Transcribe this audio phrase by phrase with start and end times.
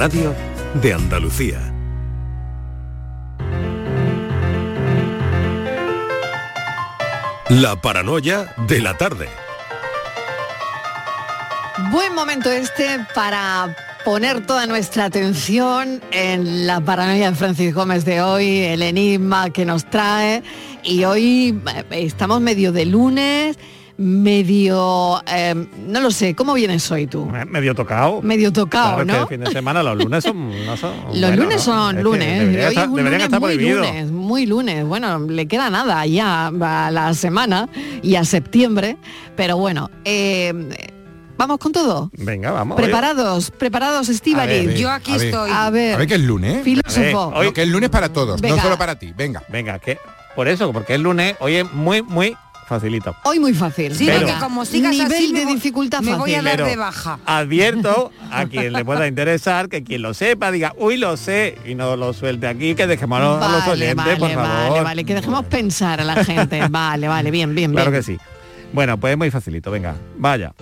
[0.00, 0.34] Radio
[0.82, 1.74] de Andalucía.
[7.50, 9.28] La paranoia de la tarde.
[11.92, 13.76] Buen momento este para
[14.06, 19.66] poner toda nuestra atención en la paranoia de Francis Gómez de hoy, el enigma que
[19.66, 20.42] nos trae.
[20.82, 23.58] Y hoy eh, estamos medio de lunes,
[24.00, 25.54] medio, eh,
[25.86, 27.26] no lo sé, ¿cómo vienes hoy tú?
[27.48, 28.22] Medio tocado.
[28.22, 29.22] Medio tocado, Claro, es que ¿no?
[29.22, 30.66] el fin de semana los lunes son...
[30.66, 31.74] no son- Los bueno, lunes ¿no?
[31.74, 34.84] son Es lunes, debería hoy estar- es un deberían lunes estar muy lunes, muy lunes.
[34.86, 37.68] Bueno, le queda nada ya a la semana
[38.02, 38.96] y a septiembre,
[39.36, 40.52] pero bueno, eh,
[41.36, 42.10] vamos con todo.
[42.16, 42.76] Venga, vamos.
[42.76, 44.76] Preparados, preparados, Estivali.
[44.78, 45.26] Yo aquí a ver.
[45.26, 45.50] estoy.
[45.52, 46.62] A ver, A ver que es lunes, ¿eh?
[46.64, 47.32] filósofo.
[47.34, 48.56] hoy- No, que es lunes para todos, Venga.
[48.56, 49.12] no solo para ti.
[49.16, 49.42] Venga.
[49.48, 49.98] Venga, que
[50.34, 52.34] por eso, porque es lunes, hoy es muy, muy
[52.70, 53.14] facilito.
[53.24, 53.94] Hoy muy fácil.
[53.94, 54.38] Sí, porque Venga.
[54.40, 56.18] como sigas Nivel así, de me voy- dificultad me fácil.
[56.20, 57.18] voy a dar Pero de baja.
[57.26, 61.74] Advierto a quien le pueda interesar que quien lo sepa diga, uy, lo sé, y
[61.74, 64.70] no lo suelte aquí, que dejemos a los, a los Vale, oyentes, vale, por favor.
[64.70, 66.60] vale, vale, que dejemos pensar a la gente.
[66.70, 68.00] Vale, vale, bien, bien, Claro bien.
[68.02, 68.18] que sí.
[68.72, 70.52] Bueno, pues es muy facilito, venga, vaya.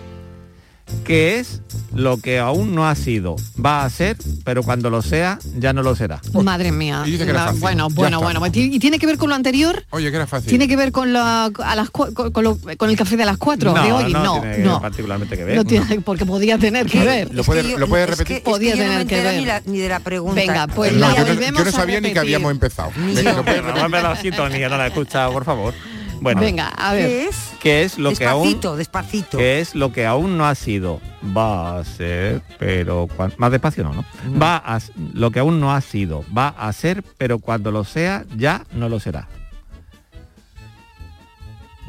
[1.05, 1.61] ¿Qué es
[1.95, 3.37] lo que aún no ha sido?
[3.65, 6.21] Va a ser, pero cuando lo sea, ya no lo será.
[6.35, 7.03] Madre mía.
[7.07, 7.61] Y dice que era La- fácil.
[7.63, 8.41] Bueno, bueno, bueno.
[8.53, 9.85] ¿Y tiene que ver con lo anterior?
[9.91, 10.49] Oye, que era fácil.
[10.51, 13.39] ¿Tiene que ver con, la, a las, con, con lo- con el café de las
[13.39, 14.13] cuatro de hoy?
[14.13, 14.81] no, No, tiene no.
[14.81, 15.57] particularmente que ver.
[15.57, 17.35] No tiene, porque podía tener que ver.
[17.35, 18.37] ¿Lo puede, Es que yo- ¿lo puede es que- repetir?
[18.37, 19.37] es que Podía tener me que ver.
[19.41, 20.35] Ni, la- ni de la pregunta.
[20.41, 22.91] Venga, pues No, la yo, volvemos yo no a sabía ni que habíamos empezado.
[22.97, 23.33] Venga, yo.
[23.37, 23.83] ¿lo puede Pero repetir?
[23.83, 25.75] no me la sintonía, no la he escuchado, por favor.
[26.21, 27.07] Bueno, Venga, a ver.
[27.09, 27.37] ¿Qué es?
[27.61, 31.01] ¿qué es lo que aún despacito, que es lo que aún no ha sido
[31.37, 34.05] va a ser pero cuan- más despacio no no
[34.41, 34.79] va a
[35.13, 38.89] lo que aún no ha sido va a ser pero cuando lo sea ya no
[38.89, 39.29] lo será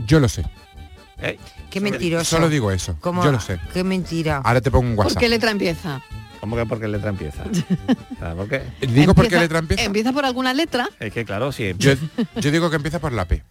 [0.07, 0.45] Yo lo sé.
[1.21, 1.37] Eh,
[1.69, 2.23] Qué mentiroso.
[2.23, 2.95] Solo digo eso.
[3.01, 3.23] ¿Cómo?
[3.23, 3.59] Yo lo sé.
[3.73, 4.41] Qué mentira.
[4.43, 5.19] Ahora te pongo un ¿Por WhatsApp.
[5.19, 6.01] qué letra empieza?
[6.39, 7.43] ¿Cómo que porque letra empieza?
[8.87, 9.83] Digo por qué letra empieza.
[9.83, 10.87] Empieza por alguna letra.
[10.99, 11.91] es que claro sí Yo,
[12.37, 13.43] yo digo que empieza por la P.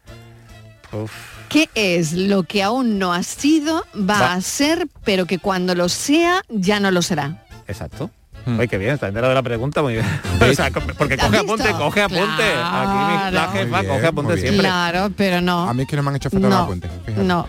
[0.93, 1.11] uf,
[1.49, 4.33] ¿Qué es lo que aún no ha sido, va, Va.
[4.35, 7.45] a ser, pero que cuando lo sea, ya no lo será?
[7.67, 8.11] exacto
[8.47, 8.59] Hmm.
[8.61, 10.07] Oye, qué bien, está enterado de la pregunta muy bien.
[10.41, 12.43] O sea, co- porque ¿Has coge apunte, coge apunte.
[12.55, 13.53] Aquí mi- la Claro.
[13.53, 14.61] jefa coge apunte siempre.
[14.61, 15.69] Claro, pero no.
[15.69, 16.89] A mí es que no me han hecho falta no, la puente.
[17.05, 17.25] fíjate.
[17.25, 17.47] no.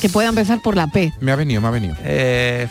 [0.00, 1.12] Que pueda empezar por la P.
[1.20, 1.94] Me ha venido, me ha venido.
[2.02, 2.68] Eh,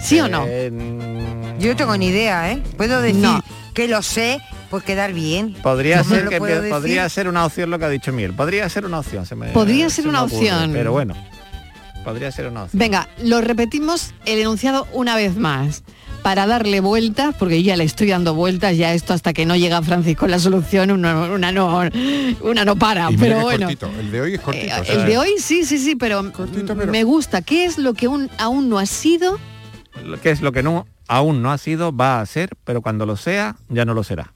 [0.00, 0.44] ¿Sí o no?
[0.46, 2.62] eh, mm, Yo no tengo ni idea, ¿eh?
[2.76, 3.42] Puedo decir No.
[3.74, 5.54] que lo sé por quedar bien.
[5.62, 8.32] Podría ¿Cómo ser que podría ser una opción lo que ha dicho Miel.
[8.34, 9.26] Podría ser una opción.
[9.26, 10.72] se me- Podría ser se me una ocurre, opción.
[10.72, 11.14] Pero bueno,
[12.04, 12.78] podría ser una opción.
[12.78, 15.82] Venga, lo repetimos el enunciado una vez más.
[16.22, 19.80] Para darle vueltas, porque ya le estoy dando vueltas, ya esto hasta que no llega
[19.82, 21.80] Francis con la solución, una, una no,
[22.42, 23.04] una no para.
[23.10, 23.66] Y mira pero bueno.
[23.66, 23.88] cortito.
[23.98, 24.66] El de hoy es cortito.
[24.66, 27.40] Eh, o sea, el de hoy sí, sí, sí, pero, Cortito, pero- me gusta.
[27.40, 29.38] ¿Qué es lo que aún, aún no ha sido?
[30.20, 33.16] Que es lo que no, aún no ha sido, va a ser, pero cuando lo
[33.16, 34.32] sea, ya no lo será.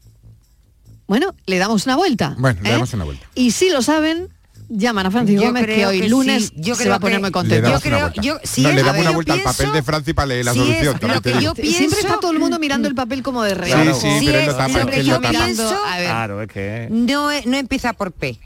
[1.13, 2.35] Bueno, le damos una vuelta.
[2.39, 2.73] Bueno, le ¿eh?
[2.73, 3.27] damos una vuelta.
[3.35, 4.31] Y si lo saben,
[4.71, 6.53] llaman a Francis Yo Gómez que hoy que lunes sí.
[6.57, 7.71] Yo se creo va a poner muy contento.
[7.71, 9.83] Yo creo- yo- si no, es le damos que una vuelta al pienso, papel de
[9.83, 10.83] Franci para leer la si solución.
[10.95, 13.43] es también lo que yo Siempre está pienso- todo el mundo mirando el papel como
[13.43, 14.01] de Sí, reojo.
[14.01, 15.29] sí, Si pero es lo tapa, lo que yo tapa.
[15.29, 16.89] pienso, A ver, Claro, es que...
[16.91, 18.41] no, no empieza por P.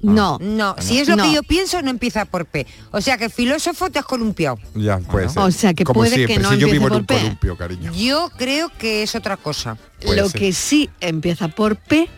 [0.00, 0.38] no.
[0.40, 1.24] No, si es lo No.
[1.24, 2.66] que yo pienso, no empieza por P.
[2.92, 4.58] O sea que filósofo te has columpiado.
[4.74, 5.42] Ya, puede ser.
[5.42, 7.14] O sea, que Como puede que no si yo vivo en por un P.
[7.18, 7.92] columpio, cariño.
[7.94, 9.76] Yo creo que es otra cosa.
[10.02, 10.40] Puede Lo ser.
[10.40, 12.08] que sí empieza por P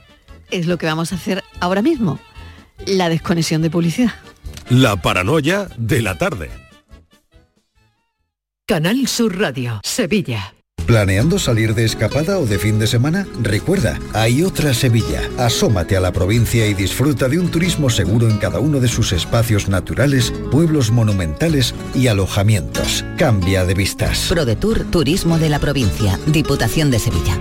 [0.51, 2.19] es lo que vamos a hacer ahora mismo.
[2.87, 4.13] La desconexión de publicidad.
[4.69, 6.51] La paranoia de la tarde.
[8.67, 10.55] Canal Sur Radio, Sevilla.
[10.91, 13.25] ¿Planeando salir de escapada o de fin de semana?
[13.41, 15.23] Recuerda, hay otra Sevilla.
[15.39, 19.13] Asómate a la provincia y disfruta de un turismo seguro en cada uno de sus
[19.13, 23.05] espacios naturales, pueblos monumentales y alojamientos.
[23.17, 24.27] Cambia de vistas.
[24.31, 27.39] ProDetour Turismo de la Provincia, Diputación de Sevilla.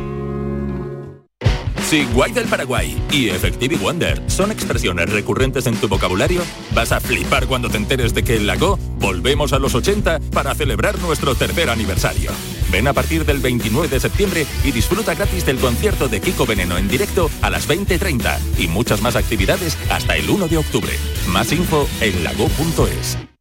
[1.89, 6.43] Si Guay del Paraguay y Effective Wonder son expresiones recurrentes en tu vocabulario,
[6.75, 10.53] vas a flipar cuando te enteres de que en Lago volvemos a los 80 para
[10.53, 12.29] celebrar nuestro tercer aniversario.
[12.71, 16.77] Ven a partir del 29 de septiembre y disfruta gratis del concierto de Kiko Veneno
[16.77, 20.93] en directo a las 20.30 y muchas más actividades hasta el 1 de octubre.
[21.27, 23.28] Más info en lago.es.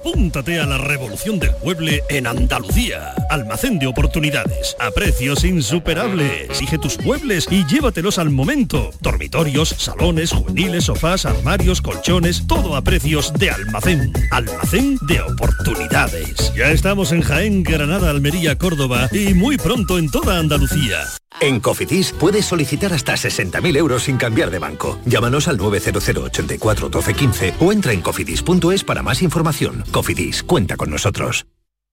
[0.00, 3.14] Apúntate a la revolución del mueble en Andalucía.
[3.28, 6.48] Almacén de oportunidades, a precios insuperables.
[6.48, 8.92] Exige tus muebles y llévatelos al momento.
[9.02, 14.10] Dormitorios, salones, juveniles, sofás, armarios, colchones, todo a precios de almacén.
[14.30, 16.50] Almacén de oportunidades.
[16.54, 20.96] Ya estamos en Jaén, Granada, Almería, Córdoba y muy pronto en toda Andalucía.
[21.40, 24.98] En Cofidis puedes solicitar hasta 60.000 euros sin cambiar de banco.
[25.06, 29.84] Llámanos al 900 84 12 15 o entra en cofidis.es para más información.
[29.90, 31.46] Cofidis, cuenta con nosotros.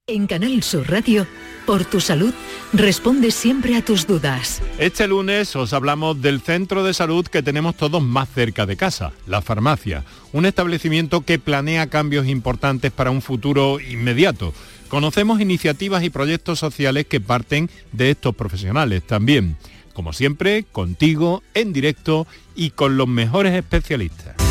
[0.09, 1.27] En Canal Sur Radio,
[1.65, 2.33] por tu salud,
[2.71, 4.61] responde siempre a tus dudas.
[4.79, 9.11] Este lunes os hablamos del centro de salud que tenemos todos más cerca de casa,
[9.25, 14.53] la farmacia, un establecimiento que planea cambios importantes para un futuro inmediato.
[14.87, 19.57] Conocemos iniciativas y proyectos sociales que parten de estos profesionales también.
[19.93, 24.36] Como siempre, contigo, en directo y con los mejores especialistas.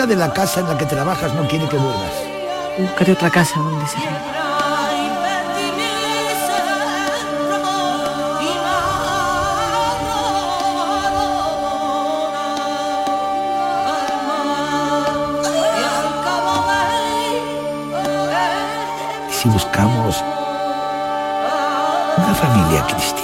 [0.00, 2.14] Señora de la casa en la que trabajas no quiere que vuelvas.
[2.78, 3.98] Buscaré otra casa donde se
[19.28, 20.22] ¿Y si buscamos
[22.16, 23.19] una familia cristiana?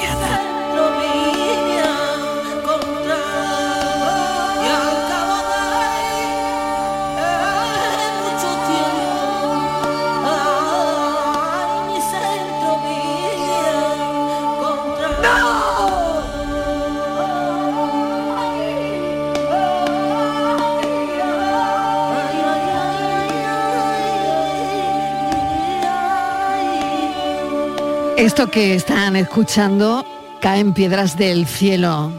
[28.36, 30.04] Esto que están escuchando,
[30.42, 32.12] Caen Piedras del Cielo,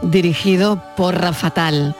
[0.00, 1.94] dirigido por Rafatal.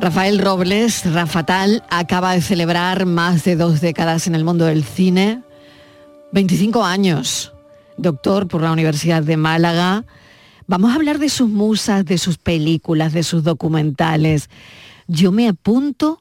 [0.00, 5.44] Rafael Robles, Rafatal, acaba de celebrar más de dos décadas en el mundo del cine,
[6.32, 7.52] 25 años,
[7.98, 10.04] doctor por la Universidad de Málaga.
[10.66, 14.50] Vamos a hablar de sus musas, de sus películas, de sus documentales.
[15.06, 16.20] Yo me apunto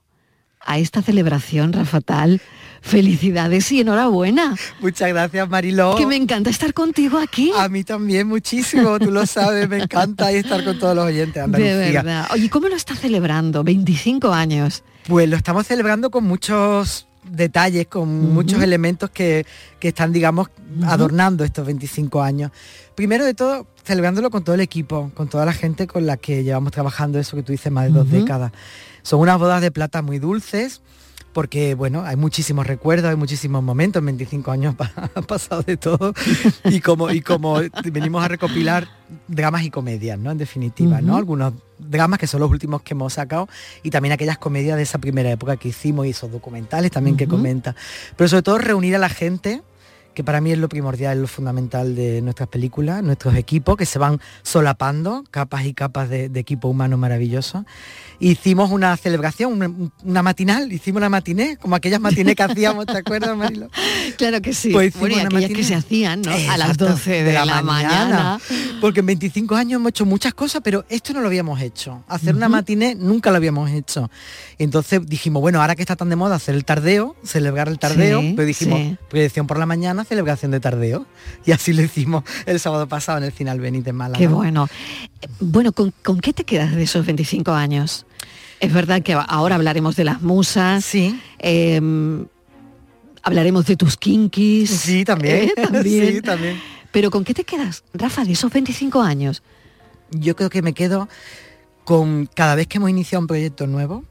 [0.65, 2.41] a esta celebración, Rafatal.
[2.83, 4.55] Felicidades y enhorabuena.
[4.79, 5.95] Muchas gracias, Mariló.
[5.95, 7.51] Que me encanta estar contigo aquí.
[7.55, 11.41] A mí también muchísimo, tú lo sabes, me encanta estar con todos los oyentes de
[11.41, 11.77] Andalucía.
[11.77, 12.27] De verdad.
[12.33, 13.63] Oye, ¿cómo lo está celebrando?
[13.63, 14.83] 25 años.
[15.07, 19.45] Pues lo estamos celebrando con muchos detalles, con muchos elementos que,
[19.79, 20.49] que están, digamos,
[20.83, 22.51] adornando estos 25 años.
[22.95, 26.43] Primero de todo, celebrándolo con todo el equipo, con toda la gente con la que
[26.43, 28.51] llevamos trabajando eso que tú dices más de dos décadas.
[29.03, 30.81] Son unas bodas de plata muy dulces,
[31.33, 34.75] porque bueno, hay muchísimos recuerdos, hay muchísimos momentos, en 25 años
[35.15, 36.13] ha pasado de todo
[36.65, 37.59] y como y como
[37.91, 38.87] venimos a recopilar
[39.27, 40.31] dramas y comedias, ¿no?
[40.31, 41.17] En definitiva, ¿no?
[41.17, 43.47] Algunos dramas que son los últimos que hemos sacado
[43.83, 47.27] y también aquellas comedias de esa primera época que hicimos y esos documentales también que
[47.27, 47.75] comenta.
[48.15, 49.61] Pero sobre todo reunir a la gente
[50.13, 53.85] que para mí es lo primordial, es lo fundamental de nuestras películas, nuestros equipos que
[53.85, 57.65] se van solapando, capas y capas de, de equipo humano maravilloso.
[58.21, 59.71] Hicimos una celebración, una,
[60.03, 63.69] una matinal, hicimos una matiné, como aquellas matiné que hacíamos, ¿te acuerdas, Marilo?
[64.17, 64.69] Claro que sí.
[64.69, 65.59] Pues hicimos Bueno, y aquellas matiné.
[65.59, 66.31] que se hacían, ¿no?
[66.31, 68.39] A las Exacto, 12 de, la, mañana.
[68.79, 72.03] Porque en 25 años hemos hecho muchas cosas, pero esto no lo habíamos hecho.
[72.07, 74.11] Hacer una matiné nunca lo habíamos hecho.
[74.59, 78.21] Entonces dijimos, bueno, ahora que está tan de moda hacer el tardeo, celebrar el tardeo,
[78.21, 78.97] Sí, pues dijimos, sí.
[79.09, 81.07] proyección por la mañana, celebración de tardeo.
[81.45, 84.19] Y así lo hicimos el sábado pasado en el Final Benítez Málaga.
[84.19, 84.67] Qué bueno.
[85.39, 88.05] Bueno, ¿con, con qué te quedas de esos 25 años?
[88.61, 90.85] Es verdad que ahora hablaremos de las musas.
[90.85, 91.19] Sí.
[93.23, 94.69] hablaremos de tus kinkis.
[94.69, 95.49] Sí, también.
[95.49, 95.53] ¿eh?
[95.55, 96.13] También.
[96.15, 96.61] Sí, también.
[96.91, 99.43] Pero ¿con qué te quedas, Rafa, de esos 25 años?
[100.11, 101.07] Yo creo que me quedo
[101.85, 104.03] con cada vez que hemos iniciado un proyecto nuevo,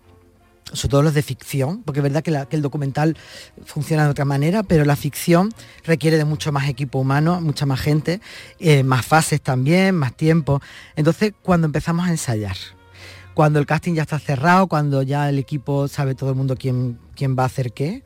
[0.73, 3.17] sobre todo los de ficción, porque es verdad que, la- que el documental
[3.67, 5.51] funciona de otra manera, pero la ficción
[5.85, 8.21] requiere de mucho más equipo humano, mucha más gente,
[8.59, 10.61] eh, más fases también, más tiempo.
[10.97, 12.57] Entonces, cuando empezamos a ensayar,
[13.35, 16.99] cuando el casting ya está cerrado, cuando ya el equipo sabe todo el mundo quién,
[17.15, 18.03] quién va a hacer qué,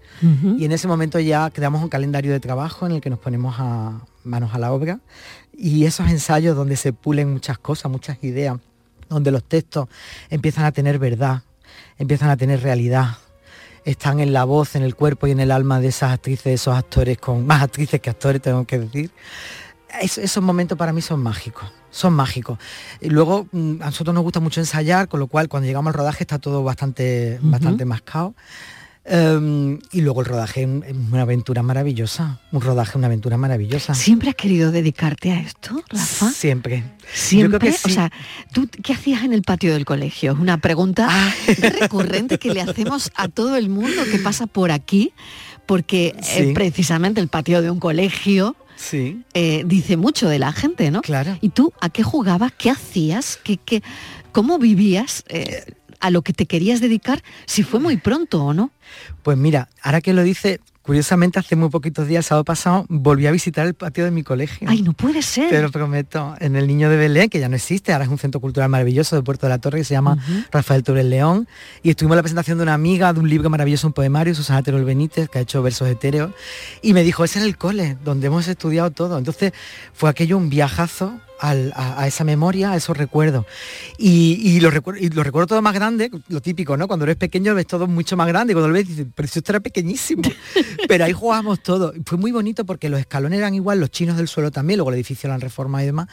[0.59, 3.57] y en ese momento ya creamos un calendario de trabajo en el que nos ponemos
[3.59, 5.01] a manos a la obra.
[5.57, 8.57] Y esos ensayos donde se pulen muchas cosas, muchas ideas,
[9.09, 9.89] donde los textos
[10.31, 11.43] empiezan a tener verdad,
[11.99, 13.19] empiezan a tener realidad,
[13.85, 16.55] están en la voz, en el cuerpo y en el alma de esas actrices, de
[16.55, 19.11] esos actores, con más actrices que actores, tengo que decir.
[20.01, 22.59] Es- esos momentos para mí son mágicos, son mágicos.
[23.01, 25.95] Y luego mm, a nosotros nos gusta mucho ensayar, con lo cual cuando llegamos al
[25.95, 28.35] rodaje está todo bastante, bastante mascado.
[29.07, 33.95] Em, y luego el rodaje es una aventura maravillosa, un rodaje, una aventura maravillosa.
[33.95, 36.31] ¿Siempre has querido dedicarte a esto, Rafa?
[36.31, 36.85] Siempre.
[37.13, 38.11] Siempre, Yo creo que o sea,
[38.53, 40.33] ¿tú qué hacías en el patio del colegio?
[40.33, 41.35] Es una pregunta Ah.
[41.81, 45.13] recurrente que le hacemos a todo el mundo que pasa por aquí,
[45.67, 46.53] porque eh, Sí.
[46.55, 49.23] precisamente el patio de un colegio Sí.
[49.35, 51.03] eh, dice mucho de la gente, ¿no?
[51.03, 51.39] Claro.
[51.41, 52.53] ¿Y tú a qué jugabas?
[52.53, 53.39] ¿Qué hacías?
[53.43, 53.83] ¿Qué, qué,
[54.33, 55.65] ¿Cómo vivías eh,
[56.01, 57.23] a lo que te querías dedicar?
[57.47, 58.71] Si fue muy pronto o no.
[59.23, 63.27] Pues mira, ahora que lo dice, curiosamente hace muy poquitos días, el sábado pasado, volví
[63.27, 64.69] a visitar el patio de mi colegio.
[64.71, 65.49] Ay, no puede ser.
[65.49, 66.37] Te lo prometo.
[66.41, 69.17] En el Niño de Belén, que ya no existe, ahora es un centro cultural maravilloso
[69.17, 70.19] de Puerto de la Torre que se llama
[70.53, 71.49] Rafael Torres León.
[71.83, 74.63] Y estuvimos en la presentación de una amiga de un libro maravilloso, un poemario, Susana
[74.63, 76.33] Terol Benítez, que ha hecho versos etéreos.
[76.83, 79.17] Y me dijo, ese es el cole, donde hemos estudiado todo.
[79.17, 79.55] Entonces
[79.95, 83.47] fue aquello un viajazo al- a, a esa memoria, a esos recuerdos.
[83.99, 86.87] Y, y lo recuerdo, y lo recuerdo todo más grande, lo típico, ¿no?
[86.87, 89.39] Cuando eres pequeño ves todo mucho más grande, y cuando lo ves dices, pero si
[89.39, 90.23] esto era pequeñísimo.
[90.89, 91.93] pero ahí jugábamos todo.
[92.07, 94.97] Fue muy bonito porque los escalones eran igual, los chinos del suelo también, luego el
[94.97, 96.09] edificio lo han reformado y demás.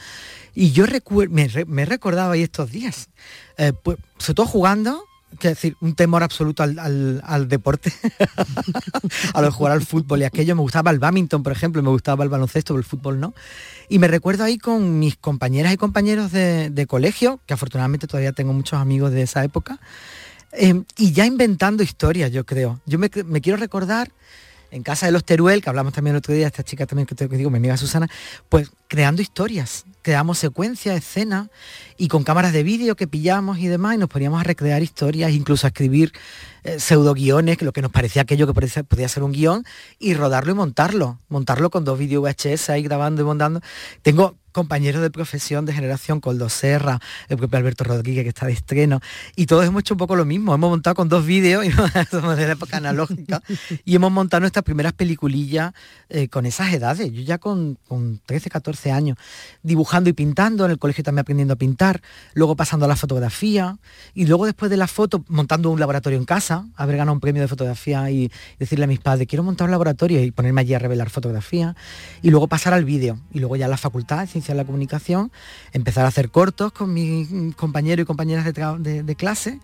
[0.54, 3.10] Y yo recuer- me, me he recordado ahí estos días,
[3.58, 5.04] eh, pues, sobre todo jugando,
[5.40, 6.78] que decir, un temor absoluto al,
[7.24, 7.92] al- deporte,
[9.34, 10.56] a lo de jugar al fútbol y aquello.
[10.56, 13.34] Me gustaba el badminton, por ejemplo, me gustaba el baloncesto, pero el fútbol no.
[13.90, 18.32] Y me recuerdo ahí con mis compañeras y compañeros de, de colegio, que afortunadamente todavía
[18.32, 19.80] tengo muchos amigos de esa época,
[20.54, 22.82] eh, y ya inventando historias, yo creo.
[22.86, 24.12] Yo me, me quiero recordar
[24.70, 27.16] en casa de los Teruel, que hablamos también el otro día, esta chica también que
[27.16, 28.08] te que digo, mi amiga Susana,
[28.48, 31.48] pues creando historias, creamos secuencias, escenas,
[31.98, 35.32] y con cámaras de vídeo que pillamos y demás, y nos poníamos a recrear historias,
[35.32, 36.12] incluso a escribir
[36.66, 39.64] eh, pseudo guiones, que lo que nos parecía aquello que parecía- podía ser un guion,
[39.98, 43.62] y rodarlo y montarlo, montarlo con dos vídeos VHS ahí grabando y montando.
[44.02, 48.52] Tengo compañeros de profesión de generación, Coldo Serra, el propio Alberto Rodríguez que está de
[48.52, 49.00] estreno,
[49.38, 51.64] y todos hemos hecho un poco lo mismo, hemos montado con dos vídeos,
[52.12, 53.42] somos de la época analógica,
[53.86, 55.72] y hemos montado nuestras primeras peliculillas
[56.10, 59.18] eh, con esas edades, yo ya con, con 13, 14 años,
[59.64, 62.02] dibujando y pintando, en el colegio también aprendiendo a pintar,
[62.34, 63.78] luego pasando a la fotografía,
[64.14, 67.42] y luego después de la foto, montando un laboratorio en casa, haber ganado un premio
[67.42, 70.80] de fotografía y decirle a mis padres, quiero montar un laboratorio y ponerme allí a
[70.80, 71.76] revelar fotografía,
[72.22, 74.66] y luego pasar al vídeo, y luego ya a la facultad de Ciencia de la
[74.66, 75.32] Comunicación,
[75.74, 79.60] empezar a hacer cortos con mis compañeros y compañeras de, clase,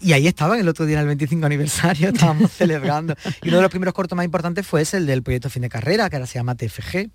[0.00, 3.14] y ahí estaban el otro día el 25 aniversario, estábamos celebrando.
[3.42, 5.68] Y uno de los primeros cortos más importantes fue ese, el del proyecto Fin de
[5.68, 7.08] Carrera, que ahora se llama TFG.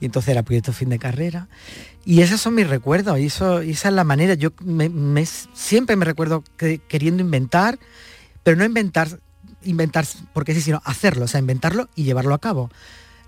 [0.00, 1.48] Y entonces era proyecto Fin de Carrera.
[2.04, 4.34] Y esos son mis recuerdos, y, eso, y esa es la manera.
[4.34, 7.78] Yo me- siempre me recuerdo que- queriendo inventar,
[8.42, 9.20] pero no inventar,
[9.64, 12.70] inventar porque sí, sino hacerlo, o sea, inventarlo y llevarlo a cabo.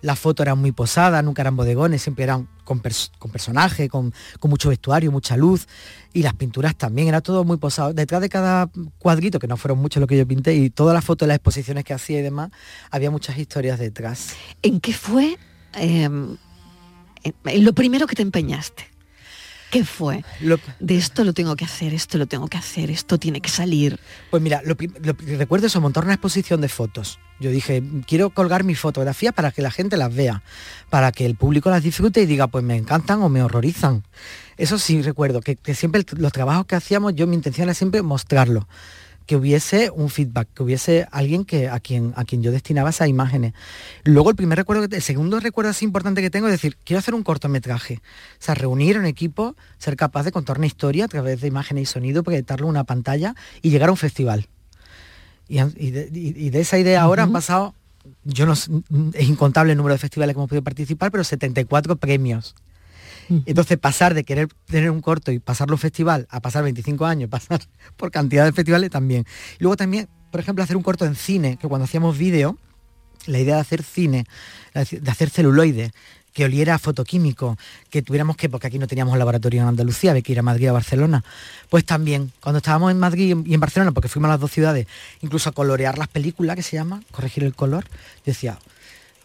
[0.00, 4.14] Las fotos eran muy posadas, nunca eran bodegones, siempre eran con, pers- con personaje, con,
[4.38, 5.66] con mucho vestuario, mucha luz.
[6.12, 7.92] Y las pinturas también, era todo muy posado.
[7.92, 8.70] Detrás de cada
[9.00, 11.36] cuadrito, que no fueron muchos lo que yo pinté, y todas las fotos de las
[11.38, 12.50] exposiciones que hacía y demás,
[12.92, 14.34] había muchas historias detrás.
[14.62, 15.36] ¿En qué fue
[15.74, 16.08] eh,
[17.24, 18.86] en- en lo primero que te empeñaste?
[19.70, 20.24] ¿Qué fue?
[20.80, 24.00] de esto lo tengo que hacer, esto lo tengo que hacer, esto tiene que salir.
[24.30, 27.18] Pues mira, lo, lo que recuerdo es montar una exposición de fotos.
[27.38, 30.42] Yo dije, quiero colgar mis fotografías para que la gente las vea,
[30.88, 34.04] para que el público las disfrute y diga, pues me encantan o me horrorizan.
[34.56, 37.74] Eso sí recuerdo, que, que siempre el- los trabajos que hacíamos, yo mi intención era
[37.74, 38.66] siempre mostrarlo
[39.28, 43.08] que hubiese un feedback, que hubiese alguien que a quien a quien yo destinaba esas
[43.08, 43.52] imágenes.
[44.04, 46.98] Luego el primer recuerdo, que- el segundo recuerdo así importante que tengo es decir, quiero
[46.98, 47.96] hacer un cortometraje.
[47.96, 48.00] O
[48.42, 51.86] sea, reunir un equipo, ser capaz de contar una historia a través de imágenes y
[51.86, 54.48] sonido, proyectarlo en una pantalla y llegar a un festival.
[55.46, 57.74] Y, de, y- y de esa idea ahora han pasado,
[58.24, 58.70] yo no es
[59.20, 62.54] incontable el número de festivales que hemos podido participar, pero 74 premios.
[63.46, 67.30] Entonces pasar de querer tener un corto y pasarlo un festival a pasar 25 años,
[67.30, 67.60] pasar
[67.96, 69.26] por cantidad de festivales también.
[69.58, 72.56] Y luego también, por ejemplo, hacer un corto en cine, que cuando hacíamos vídeo,
[73.26, 74.24] la idea de hacer cine,
[74.74, 75.92] de hacer celuloide,
[76.32, 77.58] que oliera a fotoquímico,
[77.90, 80.68] que tuviéramos que, porque aquí no teníamos laboratorio en Andalucía, había que ir a Madrid
[80.68, 81.24] o a Barcelona,
[81.68, 84.86] pues también, cuando estábamos en Madrid y en Barcelona, porque fuimos a las dos ciudades,
[85.20, 87.86] incluso a colorear las películas, que se llama, corregir el color,
[88.24, 88.58] decía,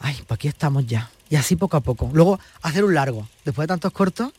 [0.03, 1.09] ay, pues aquí estamos ya.
[1.29, 2.11] Y así poco a poco.
[2.13, 4.31] Luego, hacer un largo, después de tantos cortos,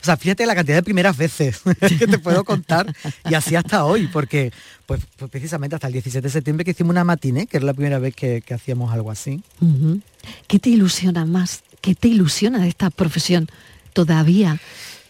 [0.00, 1.60] o sea, fíjate la cantidad de primeras veces
[1.98, 2.94] que te puedo contar
[3.28, 4.50] y así hasta hoy, porque
[4.86, 7.74] pues, pues precisamente hasta el 17 de septiembre que hicimos una matiné, que era la
[7.74, 9.42] primera vez que, que hacíamos algo así.
[10.46, 11.62] ¿Qué te ilusiona más?
[11.82, 13.48] ¿Qué te ilusiona de esta profesión
[13.92, 14.58] todavía?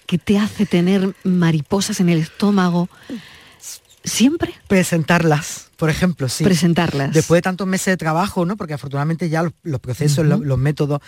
[0.06, 2.88] ¿Qué te hace tener mariposas en el estómago?
[4.02, 4.54] ¿Siempre?
[4.66, 6.44] Presentarlas, por ejemplo, sí.
[6.44, 7.10] Presentarlas.
[7.14, 8.58] Después de tantos meses de trabajo, ¿no?
[8.58, 11.00] Porque afortunadamente ya los, los procesos, los, los métodos,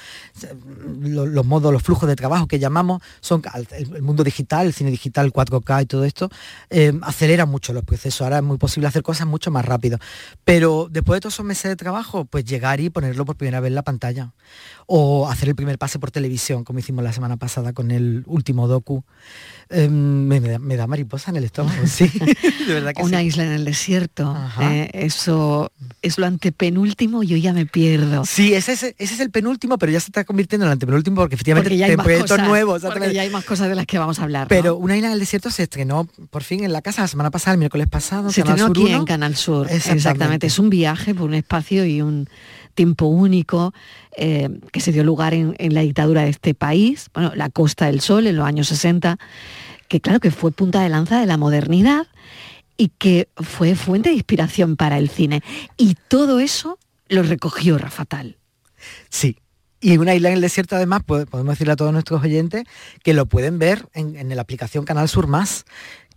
[1.03, 4.73] los, los modos, los flujos de trabajo que llamamos, son el, el mundo digital, el
[4.73, 6.31] cine digital 4K y todo esto,
[6.71, 8.23] eh, acelera mucho los procesos.
[8.23, 9.99] Ahora es muy posible hacer cosas mucho más rápido.
[10.47, 13.69] Pero después de todos esos meses de trabajo, pues llegar y ponerlo por primera vez
[13.69, 14.33] en la pantalla.
[14.87, 18.69] O hacer el primer pase por televisión, como hicimos la semana pasada con el último
[18.69, 19.05] docu.
[19.69, 22.09] Eh, me, me da, me da mariposa en el estómago, sí.
[22.67, 23.27] de verdad que Una sí.
[23.27, 24.31] isla en el desierto.
[24.31, 24.62] Ajá.
[24.71, 28.25] Eh, eso es lo antepenúltimo y yo ya me pierdo.
[28.25, 31.17] Sí, ese es, ese es el penúltimo, pero ya se está convirtiendo en el antepenúltimo
[31.17, 32.83] porque efectivamente Porque ya hay más proyectos cosas, nuevos.
[32.83, 34.43] porque ya hay más cosas de las que vamos a hablar.
[34.43, 34.49] ¿no?
[34.49, 37.31] Pero Una isla en el desierto se estrenó por fin en la casa la semana
[37.31, 38.31] pasada, el miércoles pasado.
[38.31, 38.97] se estrenó aquí 1.
[38.97, 39.67] en Canal Sur.
[39.67, 39.97] Exactamente.
[39.99, 40.47] Exactamente.
[40.47, 42.29] Es un viaje por un espacio y un
[42.75, 43.75] tiempo único
[44.17, 47.87] eh, que se dio lugar en, en la dictadura de este país, bueno, la Costa
[47.87, 49.19] del Sol en los años 60,
[49.89, 52.07] que claro que fue punta de lanza de la modernidad
[52.77, 55.43] y que fue fuente de inspiración para el cine.
[55.77, 58.37] Y todo eso lo recogió Rafatal.
[59.09, 59.39] Sí.
[59.81, 62.65] Y una isla en el desierto, además, po- podemos decirle a todos nuestros oyentes
[63.03, 65.65] que lo pueden ver en, en la aplicación Canal Sur Más,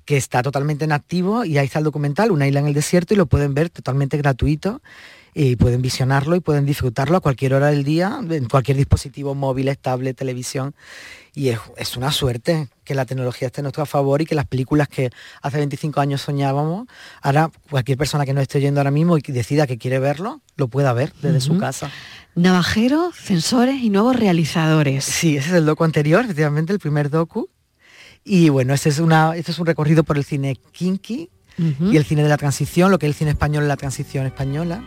[0.05, 3.15] que está totalmente en activo y ahí está el documental, Una isla en el desierto,
[3.15, 4.83] y lo pueden ver totalmente gratuito
[5.37, 9.67] y pueden visionarlo y pueden disfrutarlo a cualquier hora del día, en cualquier dispositivo móvil,
[9.67, 10.73] estable, televisión.
[11.33, 14.45] Y es, es una suerte que la tecnología esté a nuestro favor y que las
[14.45, 15.09] películas que
[15.41, 16.87] hace 25 años soñábamos,
[17.21, 20.39] ahora cualquier persona que nos esté oyendo ahora mismo y que decida que quiere verlo,
[20.55, 21.91] lo pueda ver desde su casa.
[22.35, 25.03] Navajeros, censores y nuevos realizadores.
[25.03, 27.49] Sí, ese es el docu anterior, efectivamente, el primer docu.
[28.23, 32.05] Y bueno, ese es una, este es un recorrido por el cine kinky y el
[32.05, 34.81] cine de la transición, lo que es el cine español la transición española.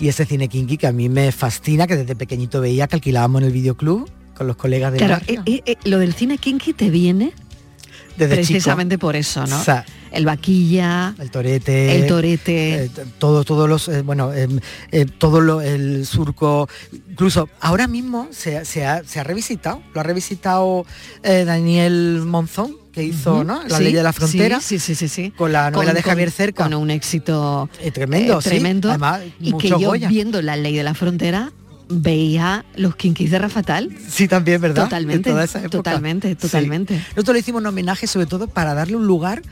[0.00, 3.42] Y ese cine kinky que a mí me fascina, que desde pequeñito veía que alquilábamos
[3.42, 6.72] en el videoclub con los colegas del Claro, eh, eh, eh, lo del cine kinky
[6.72, 7.32] te viene
[8.16, 8.46] desde chico.
[8.52, 9.60] precisamente por eso, ¿no?
[9.60, 12.84] O sea, el vaquilla, el torete, el torete.
[12.84, 14.48] eh, t- todo, todos los, eh, bueno, eh,
[15.18, 16.66] todo lo- el surco,
[17.10, 20.86] incluso ahora mismo se, se ha, se ha revisitado, lo ha revisitado
[21.22, 23.44] Daniel Monzón, que hizo.
[23.44, 25.32] La sí, ley de la frontera, Sí, sí, sí, sí.
[25.36, 26.64] con la novela Con- de Javier Cerca.
[26.64, 28.48] Con un éxito Eh, tremendo, eh, sí.
[28.50, 28.88] tremendo.
[28.90, 30.08] Además, y que yo Goya.
[30.08, 31.52] viendo la ley de la frontera
[31.88, 33.90] veía los kinkis de Rafatal.
[34.08, 34.84] Sí, también, ¿verdad?
[34.84, 35.70] Totalmente, En toda esa época.
[35.78, 36.34] totalmente, Sí.
[36.36, 36.94] totalmente.
[37.16, 39.42] Nosotros le hicimos un homenaje sobre todo para darle un lugar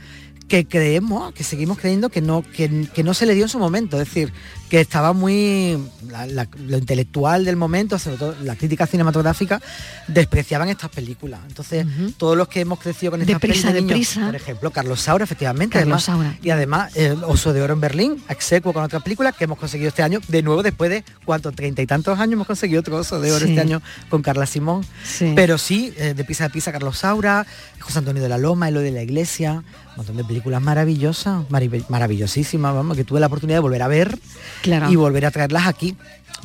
[0.47, 3.59] que creemos, que seguimos creyendo que no, que, que no se le dio en su
[3.59, 4.01] momento.
[4.01, 4.31] Es decir,
[4.69, 5.77] que estaba muy.
[6.09, 9.61] la- la- lo intelectual del momento, sobre todo la crítica cinematográfica,
[10.07, 11.39] despreciaban estas películas.
[11.47, 11.85] Entonces,
[12.17, 14.25] todos los que hemos crecido con estas Deprisa, niños, deprisa.
[14.25, 15.79] por ejemplo, Carlos Saura, efectivamente.
[15.79, 16.39] Carlos además, Saura.
[16.43, 19.89] Y además, eh, Oso de Oro en Berlín, execuo con otras películas que hemos conseguido
[19.89, 23.19] este año, de nuevo después de cuántos, treinta y tantos años hemos conseguido otro Oso
[23.19, 23.51] de Oro Sí.
[23.51, 24.85] este año con Carla Simón.
[25.03, 25.33] Sí.
[25.35, 27.45] Pero sí, eh, de Pisa a Pisa Carlos Saura,
[27.79, 31.85] José Antonio de la Loma, Elo de la Iglesia, un montón de películas maravillosas, marav-
[31.89, 34.17] maravillosísimas, vamos, que tuve la oportunidad de volver a ver
[34.61, 34.91] Claro.
[34.91, 35.95] y volver a traerlas aquí.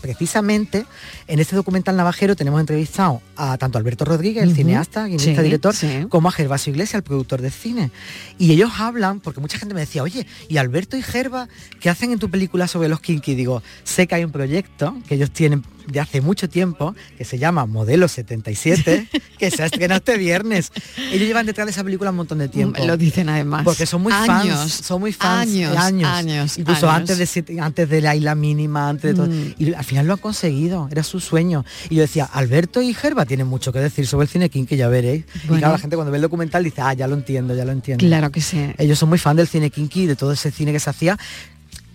[0.01, 0.85] Precisamente
[1.29, 5.75] en este documental navajero tenemos entrevistado a tanto Alberto Rodríguez, el cineasta, guionista, Sí, director,
[5.75, 6.07] sí.
[6.11, 7.91] como a Gervasio Iglesias, el productor de cine.
[8.39, 11.49] Y ellos hablan, porque mucha gente me decía, oye, ¿y Alberto y Gerva
[11.81, 13.35] qué hacen en tu película sobre los kinky?
[13.35, 17.39] Digo, sé que hay un proyecto que ellos tienen de hace mucho tiempo, que se
[17.39, 20.71] llama Modelo 77, que se ha estrenado este viernes.
[21.13, 22.85] Ellos llevan detrás de esa película un montón de tiempo.
[22.85, 23.63] Lo dicen además.
[23.65, 27.11] Porque son muy Años, fans, son muy fans, años, años, años, incluso años.
[27.11, 29.27] antes de antes de la isla mínima, antes de todo.
[29.27, 29.55] Mm.
[29.59, 31.65] Y al final lo han conseguido, era su sueño.
[31.91, 34.77] Y yo decía, Alberto y Gerba tienen mucho que decir sobre el cine King, que
[34.77, 35.25] ya veréis.
[35.45, 35.59] Y Bueno.
[35.61, 38.05] claro, la gente cuando ve el documental dice, ah, ya lo entiendo, ya lo entiendo.
[38.05, 38.73] Claro que sí.
[38.79, 41.19] Ellos son muy fan del cine kinky, de todo ese cine que se hacía.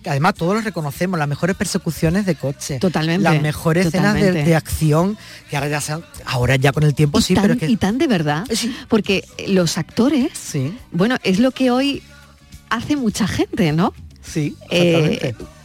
[0.06, 2.78] Además, todos los reconocemos, las mejores persecuciones de coche.
[2.78, 5.18] Totalmente, Las mejores escenas de, acción,
[5.50, 7.66] que ahora ya, sean- ahora ya con el tiempo y sí, tan, pero es que...
[7.68, 8.46] y tan de verdad,
[8.88, 10.30] porque los actores,
[10.92, 12.02] bueno, es lo que hoy
[12.70, 13.92] hace mucha gente, ¿no?
[14.22, 15.59] Sí, Eh, exactamente.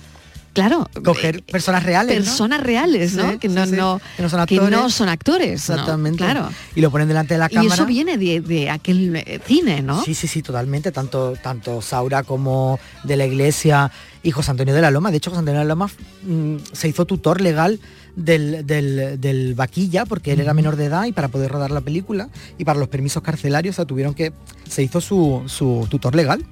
[0.55, 0.89] Claro.
[1.03, 2.23] Coger personas reales, ¿no?
[2.25, 3.31] Personas reales, ¿no?
[3.33, 3.71] Sí, que, sí, no, sí.
[3.73, 4.71] no, Que no son que actores.
[4.71, 5.69] no son actores.
[5.69, 5.75] ¿no?
[5.75, 6.17] Exactamente.
[6.17, 6.49] Claro.
[6.75, 7.75] Y lo ponen delante de la Y cámara.
[7.75, 10.03] eso viene de, de aquel eh, cine, ¿no?
[10.03, 10.91] Sí, sí, sí, totalmente.
[10.91, 13.91] Tanto, tanto Saura como de la iglesia
[14.23, 15.11] y José Antonio de la Loma.
[15.11, 15.87] De hecho, José Antonio de la Loma
[16.23, 17.79] mm, se hizo tutor legal
[18.15, 21.81] del, del, del vaquilla porque él era menor de edad y para poder rodar la
[21.81, 24.31] película y para los permisos carcelarios o sea, tuvieron que
[24.69, 26.45] se hizo su, su tutor legal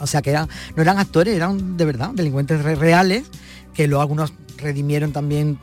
[0.00, 3.24] o sea que eran, no eran actores eran de verdad delincuentes re- reales
[3.74, 5.58] que luego algunos redimieron también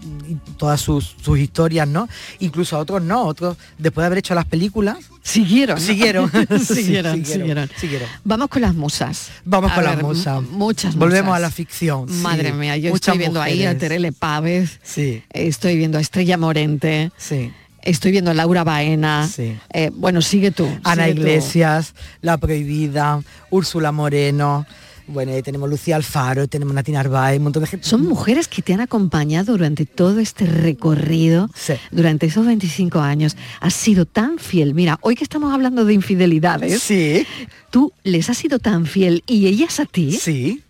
[0.58, 4.46] todas sus, sus historias no incluso a otros no otros después de haber hecho las
[4.46, 5.82] películas siguieron ¿no?
[5.82, 7.70] siguieron Sí, siguieron, siguieron.
[7.78, 8.08] siguieron.
[8.26, 9.30] Vamos con las musas.
[9.46, 10.42] Vamos A con ver, las musas.
[10.44, 11.38] Muchas Volvemos musas.
[11.38, 12.10] a la ficción.
[12.10, 12.16] sí.
[12.16, 13.78] Madre mía, yo estoy viendo ahí a.
[13.78, 14.80] Terele Pávez.
[14.84, 15.24] Sí.
[15.32, 17.12] Estoy viendo a Estrella Morente.
[17.18, 17.52] Sí.
[17.90, 19.28] Estoy viendo a Laura Baena.
[19.28, 19.58] Sí.
[19.74, 20.68] Eh, bueno, sigue tú.
[20.84, 21.22] Ana sigue tú.
[21.22, 24.68] Iglesias, La Prohibida, Úrsula Moreno.
[25.08, 27.88] Bueno, ahí tenemos Lucía Alfaro, tenemos Natina Arbaez, un montón de gente.
[27.88, 31.50] Son mujeres que te han acompañado durante todo este recorrido,
[31.90, 33.36] durante esos 25 años.
[33.60, 34.76] Has sido tan fiel.
[34.76, 37.26] Mira, hoy que estamos hablando de infidelidades, sí.
[37.72, 40.12] tú les has sido tan fiel y ellas a ti.
[40.12, 40.62] Sí.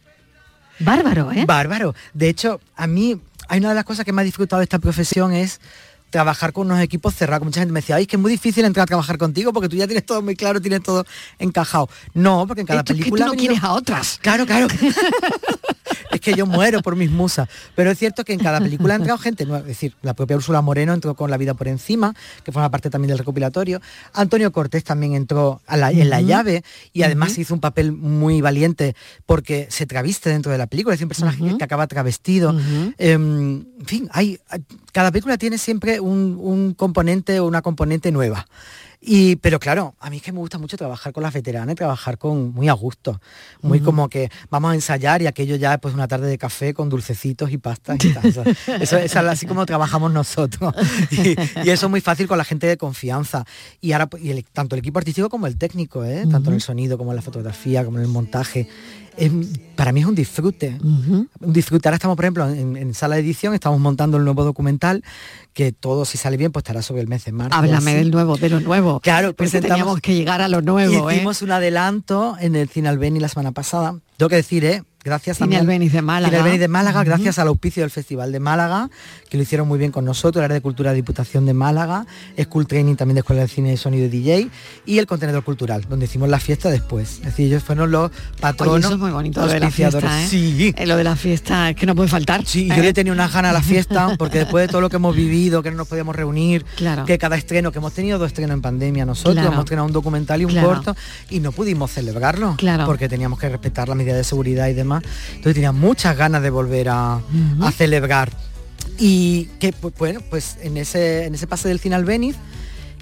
[0.80, 1.44] Bárbaro, ¿eh?
[1.46, 1.94] Bárbaro.
[2.14, 4.80] De hecho, a mí hay una de las cosas que más he disfrutado de esta
[4.80, 5.60] profesión es
[6.10, 7.46] trabajar con unos equipos cerrados.
[7.46, 9.70] Mucha gente me decía, ay, es que es muy difícil entrar a trabajar contigo porque
[9.70, 11.06] tú ya tienes todo muy claro, tienes todo
[11.38, 11.90] encajado.
[12.14, 13.26] No, porque en cada que película...
[13.26, 14.20] tú no venido- quieres a otras.
[14.22, 14.68] Claro, claro.
[16.12, 17.48] es que yo muero por mis musas.
[17.76, 19.62] Pero es cierto que en cada película ha entrado gente nueva.
[19.62, 22.90] Es decir, la propia Úrsula Moreno entró con La vida por encima, que forma parte
[22.90, 23.82] también del recopilatorio.
[24.14, 27.42] Antonio Cortés también entró a la- en La llave y además Ujú.
[27.42, 30.96] hizo un papel muy valiente porque se traviste dentro de la película.
[30.96, 32.56] Es un personaje que- que acaba travestido.
[32.98, 38.12] Em, en fin, hay, hay- cada película tiene siempre un, un componente o una componente
[38.12, 38.48] nueva.
[39.02, 41.76] Y, pero claro, a mí es que me gusta mucho trabajar con las veteranas y
[41.76, 43.22] trabajar con muy a gusto.
[43.62, 46.90] Muy como que vamos a ensayar y aquello ya pues una tarde de café con
[46.90, 48.26] dulcecitos y pastas y tal.
[48.82, 50.74] Eso, es así como trabajamos nosotros.
[51.12, 51.30] Y,
[51.66, 53.46] y eso es muy fácil con la gente de confianza.
[53.82, 56.26] Y ahora pues, y el- tanto el equipo artístico como el técnico, ¿eh?
[56.30, 58.68] tanto en el sonido como en la fotografía, como en el montaje.
[59.18, 59.32] Es-
[59.76, 60.78] para mí es un disfrute.
[60.82, 61.88] Un disfrute.
[61.88, 65.04] Ahora estamos, por ejemplo, en, en sala de edición, estamos montando el nuevo documental,
[65.54, 67.58] que todo, si sale bien, pues estará sobre el mes de marzo.
[67.58, 69.00] Háblame del nuevo, de lo nuevo.
[69.00, 71.16] Claro, presentamos- teníamos que llegar a lo nuevo, ¿eh?
[71.16, 73.96] Hicimos un adelanto en el Cine Albeni la semana pasada.
[74.18, 74.84] Tengo que decir, ¿eh?
[75.04, 76.44] Gracias Cine también- Albéniz de Málaga.
[76.44, 78.90] Cine de Málaga, gracias al auspicio del Festival de Málaga,
[79.30, 82.06] que lo hicieron muy bien con nosotros, el área de cultura de Diputación de Málaga,
[82.38, 84.50] School Training también de Escuela de Cine, Sonido y DJ,
[84.86, 87.20] y el contenedor cultural, donde hicimos la fiesta después.
[87.20, 88.74] Es decir, ellos fueron los patronos.
[88.76, 90.22] Oye, eso es muy bonito, lo de la fiesta.
[90.22, 90.28] ¿eh?
[90.28, 90.74] Sí.
[90.78, 92.46] Eh, Lo de la fiesta es que no puede faltar.
[92.46, 92.74] Sí, ¿eh?
[92.76, 95.16] yo le tenía unas ganas a la fiesta, porque después de todo lo que hemos
[95.16, 97.06] vivido, que no nos podíamos reunir, Claro.
[97.06, 99.48] que cada estreno, que hemos tenido dos estrenos en pandemia nosotros, Claro.
[99.54, 100.68] hemos estrenado un documental y un Claro.
[100.68, 100.96] corto,
[101.30, 102.86] y no pudimos celebrarlo, Claro.
[102.86, 104.89] porque teníamos que respetar las medidas de seguridad y demás.
[104.98, 107.22] Entonces tenía muchas ganas de volver a,
[107.76, 108.32] celebrar.
[108.98, 112.36] Y que, pues, bueno, pues en ese, en ese pase del cine Albéniz,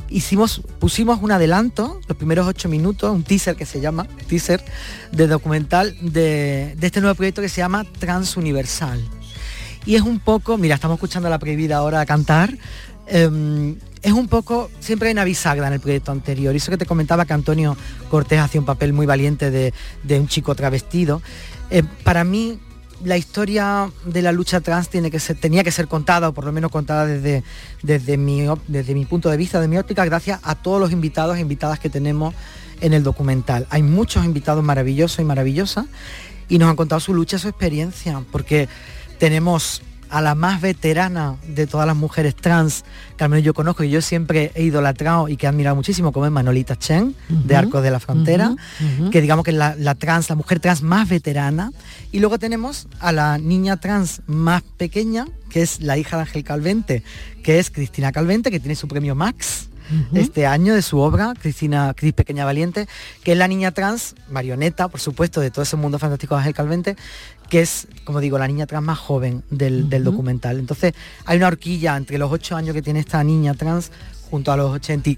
[0.09, 4.63] hicimos, pusimos un adelanto, los primeros ocho minutos, un teaser que se llama, teaser
[5.11, 9.03] de documental de, de este nuevo proyecto que se llama Transuniversal.
[9.87, 12.57] Y es un poco, mira, estamos escuchando a la prohibida ahora cantar.
[13.07, 16.53] em, es un poco, siempre hay una bisagra en el proyecto anterior.
[16.53, 17.77] Y eso que te comentaba que Antonio
[18.09, 19.73] Cortés hacía un papel muy valiente de,
[20.03, 21.21] de un chico travestido.
[21.69, 22.59] Eh, para mí,
[23.03, 26.45] la historia de la lucha trans tiene que ser, tenía que ser contada, o por
[26.45, 27.43] lo menos contada desde,
[27.83, 31.37] desde, mi, desde mi punto de vista, de mi óptica, gracias a todos los invitados
[31.37, 32.33] e invitadas que tenemos
[32.81, 33.67] en el documental.
[33.69, 35.85] Hay muchos invitados maravillosos y maravillosas
[36.49, 38.67] y nos han contado su lucha, su experiencia, porque
[39.19, 42.83] tenemos a la más veterana de todas las mujeres trans,
[43.17, 46.11] que al menos yo conozco y yo siempre he idolatrado y que he admirado muchísimo,
[46.11, 48.55] como es Manolita Chen, de Arcos de la Frontera,
[49.11, 51.71] que digamos que es la, la trans, la mujer trans más veterana.
[52.11, 56.43] Y luego tenemos a la niña trans más pequeña, que es la hija de Ángel
[56.43, 57.03] Calvente,
[57.43, 59.67] que es Cristina Calvente, que tiene su premio Max
[60.13, 62.87] este año de su obra, Cristina Cris Pequeña Valiente,
[63.23, 66.53] que es la niña trans, marioneta, por supuesto, de todo ese mundo fantástico de Ángel
[66.53, 66.95] Calvente,
[67.49, 70.59] que es, como digo, la niña trans más joven del, del documental.
[70.59, 70.93] Entonces,
[71.25, 73.91] hay una horquilla entre los ocho años que tiene esta niña trans
[74.29, 75.17] junto a los 80 y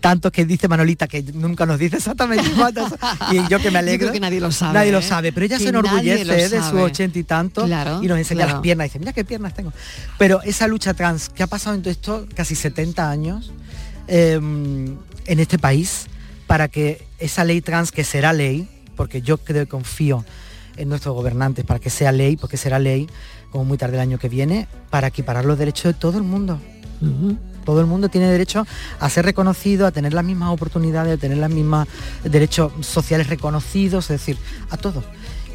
[0.00, 2.92] tantos que dice Manolita, que nunca nos dice exactamente cuántos,
[3.30, 4.08] y yo que me alegro.
[4.08, 5.02] creo que nadie lo sabe, Nadie lo ¿eh?
[5.02, 8.40] sabe, pero ella Que se enorgullece de sus ochenta y tantos Claro, y nos enseña
[8.40, 8.52] claro.
[8.54, 9.72] las piernas y dice, mira qué piernas tengo.
[10.18, 13.52] Pero esa lucha trans que ha pasado en todo esto casi 70 años
[14.08, 16.06] eh, en este país
[16.48, 20.24] para que esa ley trans que será ley, porque yo creo y confío
[20.76, 23.08] en nuestros gobernantes para que sea ley, porque será ley
[23.50, 26.58] como muy tarde el año que viene, para equiparar los derechos de todo el mundo.
[27.64, 28.66] Todo el mundo tiene derecho
[28.98, 31.86] a ser reconocido, a tener las mismas oportunidades, a tener los mismos
[32.24, 34.36] derechos sociales reconocidos, es decir,
[34.70, 35.04] a todo.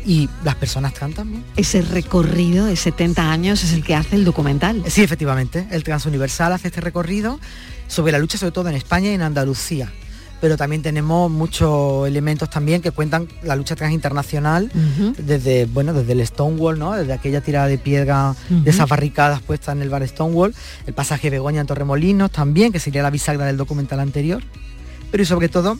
[0.05, 1.43] Y las personas trans también.
[1.57, 4.83] Ese recorrido de 70 años es el que hace el documental.
[4.87, 5.67] Sí, efectivamente.
[5.69, 7.39] El Transuniversal hace este recorrido
[7.87, 9.91] sobre la lucha, sobre todo en España y en Andalucía.
[10.39, 14.69] Pero también tenemos muchos elementos también que cuentan la lucha trans internacional,
[15.17, 16.93] desde, bueno, desde el Stonewall, ¿no?
[16.93, 20.53] Desde aquella tirada de piedra de esas barricadas puestas en el bar Stonewall,
[20.85, 24.43] el pasaje Begoña en Torremolinos también, que sería la bisagra del documental anterior.
[25.09, 25.79] Pero y sobre todo,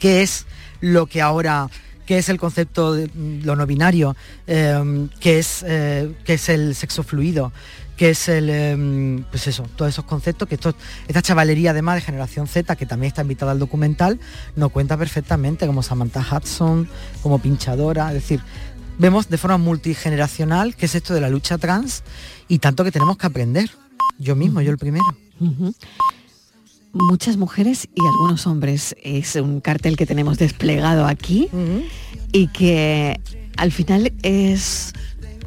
[0.00, 0.46] qué es
[0.80, 1.68] lo que ahora
[2.06, 3.10] qué es el concepto de
[3.42, 7.52] lo no binario, eh, qué es eh, qué es el sexo fluido,
[7.96, 10.74] qué es el eh, pues eso, todos esos conceptos que esto-
[11.08, 14.20] esta chavalería además de generación Z, que también está invitada al documental,
[14.54, 16.88] nos cuenta perfectamente, como Samantha Hudson,
[17.22, 18.40] como pinchadora, es decir,
[18.98, 22.02] vemos de forma multigeneracional qué es esto de la lucha trans
[22.48, 23.70] y tanto que tenemos que aprender.
[24.18, 25.04] Yo mismo, yo el primero.
[26.92, 28.96] Muchas mujeres y algunos hombres.
[29.02, 31.50] Es un cartel que tenemos desplegado aquí
[32.32, 33.20] y que
[33.58, 34.92] al final es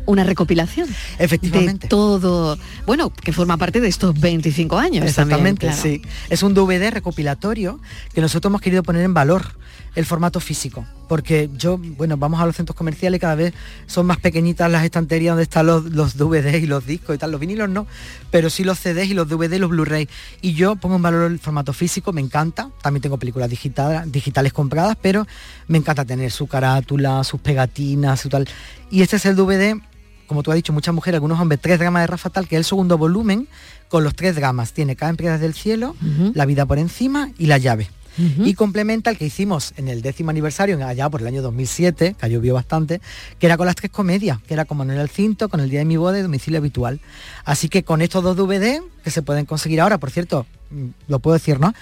[0.09, 0.87] una recopilación
[1.19, 1.85] Efectivamente.
[1.85, 5.05] de todo, bueno, que forma parte de estos 25 años.
[5.05, 5.81] Exactamente, también, claro.
[5.81, 6.01] sí.
[6.29, 7.79] Es un DVD recopilatorio
[8.13, 9.59] que nosotros hemos querido poner en valor
[9.95, 10.85] el formato físico.
[11.07, 13.53] Porque yo, bueno, vamos a los centros comerciales y cada vez
[13.87, 17.31] son más pequeñitas las estanterías donde están los, los DVDs y los discos y tal.
[17.31, 17.87] Los vinilos no,
[18.31, 20.07] pero sí los CDs y los DVD y los Blu-ray.
[20.41, 22.69] Y yo pongo en valor el formato físico, me encanta.
[22.81, 25.27] También tengo películas digitales, digitales compradas, pero
[25.67, 28.47] me encanta tener su carátula, sus pegatinas, su tal.
[28.91, 29.79] Y este es el DVD
[30.29, 32.59] como tú has dicho, muchas mujeres, algunos hombres, tres dramas de Rafa Tal, que es
[32.59, 33.47] el segundo volumen,
[33.87, 34.73] con los tres dramas.
[34.73, 35.95] Tiene Caen piedras del cielo,
[36.35, 37.89] La vida por encima y La llave.
[38.17, 42.29] Y complementa el que hicimos en el décimo aniversario, allá por el año 2007, que
[42.29, 43.01] llovió bastante,
[43.39, 45.79] que era con las tres comedias, que era como en el cinto, con el día
[45.79, 46.99] de mi boda y domicilio habitual.
[47.45, 51.19] Así que con estos dos DVD, que se pueden conseguir ahora, por cierto, mm, lo
[51.19, 51.73] puedo decir, ¿no?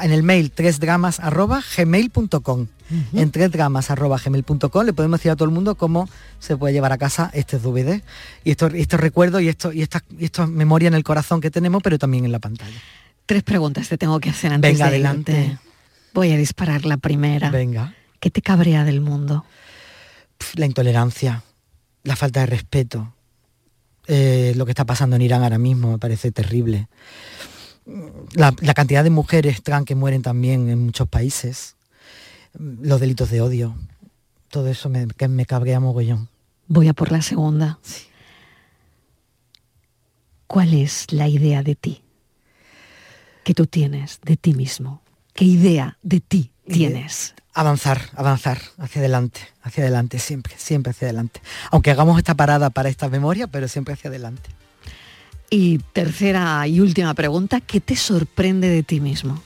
[0.00, 2.66] En el mail tresdramas arroba gmail.com.
[3.12, 6.92] En tresdramas arroba gmail.com le podemos decir a todo el mundo cómo se puede llevar
[6.92, 8.02] a casa este DVD.
[8.44, 11.50] Y estos, estos recuerdos y, esto, y estas y estas memorias en el corazón que
[11.50, 12.80] tenemos, pero también en la pantalla.
[13.26, 15.32] Tres preguntas te tengo que hacer antes Venga, de adelante.
[15.32, 15.58] irte.
[16.14, 17.50] Voy a disparar la primera.
[17.50, 17.94] Venga.
[18.20, 19.44] ¿Qué te cabrea del mundo?
[20.54, 21.42] La intolerancia,
[22.04, 23.12] la falta de respeto,
[24.06, 26.88] eh, lo que está pasando en Irán ahora mismo me parece terrible.
[28.34, 31.76] La, la cantidad de mujeres trans que mueren también en muchos países,
[32.58, 33.76] los delitos de odio,
[34.50, 36.28] todo eso me, que me cabrea mogollón.
[36.68, 37.78] Voy a por la segunda.
[40.46, 42.02] ¿Cuál es la idea de ti
[43.46, 45.02] que tú tienes de ti mismo?
[45.32, 47.32] ¿Qué idea de ti tienes?
[47.54, 51.40] Avanzar, avanzar, hacia adelante, hacia adelante, siempre, siempre hacia adelante.
[51.70, 54.50] Aunque hagamos esta parada para esta memoria, pero siempre hacia adelante.
[55.48, 59.40] Y tercera y última pregunta, ¿qué te sorprende de ti mismo?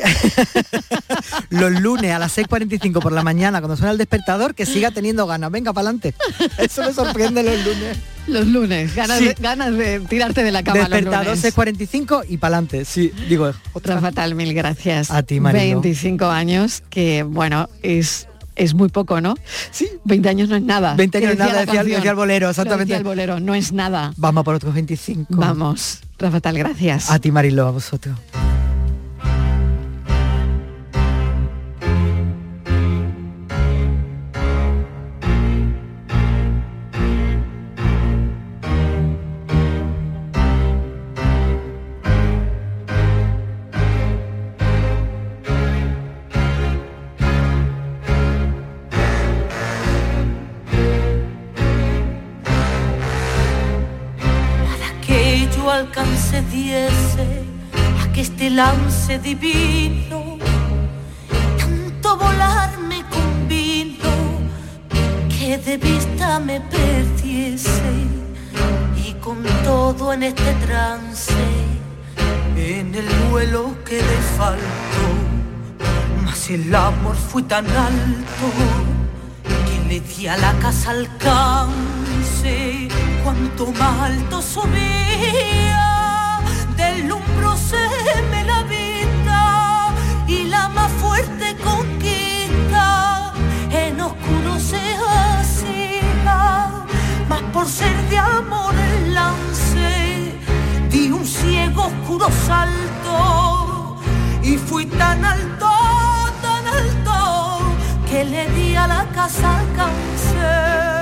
[1.50, 5.26] Los lunes a las 6.45 por la mañana, cuando suena el despertador, que siga teniendo
[5.26, 5.50] ganas.
[5.50, 6.14] Venga, para adelante.
[6.58, 7.98] Eso me sorprende los lunes.
[8.26, 9.28] Los lunes, ganas, Sí.
[9.28, 11.56] de, ganas de tirarte de la cama Despertador los lunes.
[11.56, 12.84] 6.45 y para adelante.
[12.84, 15.10] Sí, digo, Otra fatal, mil gracias.
[15.10, 15.80] A ti, Marilo.
[15.80, 19.34] 25 años, que bueno, es, es muy poco, ¿no?
[19.70, 19.88] Sí.
[20.04, 20.94] 20 años no es nada.
[20.94, 22.84] 20 años no es nada, decía decía el bolero, exactamente.
[22.84, 24.12] decía el bolero, no es nada.
[24.16, 25.26] Vamos por otros 25.
[25.30, 27.10] Vamos, Rafa Tal, gracias.
[27.10, 28.16] A ti, Marilo, a vosotros.
[59.18, 60.38] Divino
[61.58, 64.12] tanto volar me convino
[65.28, 67.92] que de vista me perdiese
[68.96, 71.60] y con todo en este trance
[73.30, 75.06] fue lo que le faltó.
[76.24, 78.46] Mas el amor fue tan alto
[79.44, 82.88] que le di a la casa alcance.
[83.22, 85.88] Cuanto más alto subía,
[86.76, 88.89] deslumbroseme la vida
[97.52, 100.32] por ser de amor el lance,
[100.90, 104.00] di un ciego oscuro salto
[104.42, 105.70] y fui tan alto,
[106.42, 107.60] tan alto
[108.08, 111.00] que le di a la casa alcance.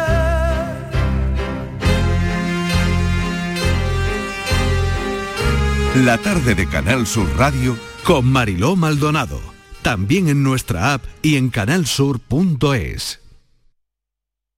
[6.04, 9.40] La tarde de Canal Sur Radio con Mariló Maldonado.
[9.82, 13.27] También en nuestra app y en canalsur.es.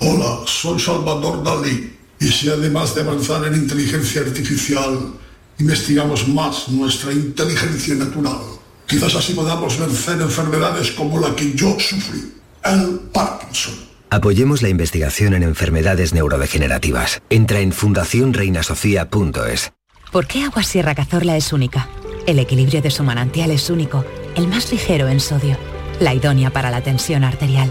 [0.00, 5.14] Hola, soy Salvador Dalí y si además de avanzar en inteligencia artificial,
[5.58, 8.38] investigamos más nuestra inteligencia natural,
[8.86, 12.32] quizás así podamos vencer enfermedades como la que yo sufrí,
[12.64, 13.74] el Parkinson.
[14.10, 17.20] Apoyemos la investigación en enfermedades neurodegenerativas.
[17.28, 19.72] Entra en fundacionreinasofía.es.
[20.12, 21.88] ¿Por qué Agua Sierra Cazorla es única?
[22.26, 24.04] El equilibrio de su manantial es único,
[24.36, 25.58] el más ligero en sodio,
[26.00, 27.70] la idónea para la tensión arterial,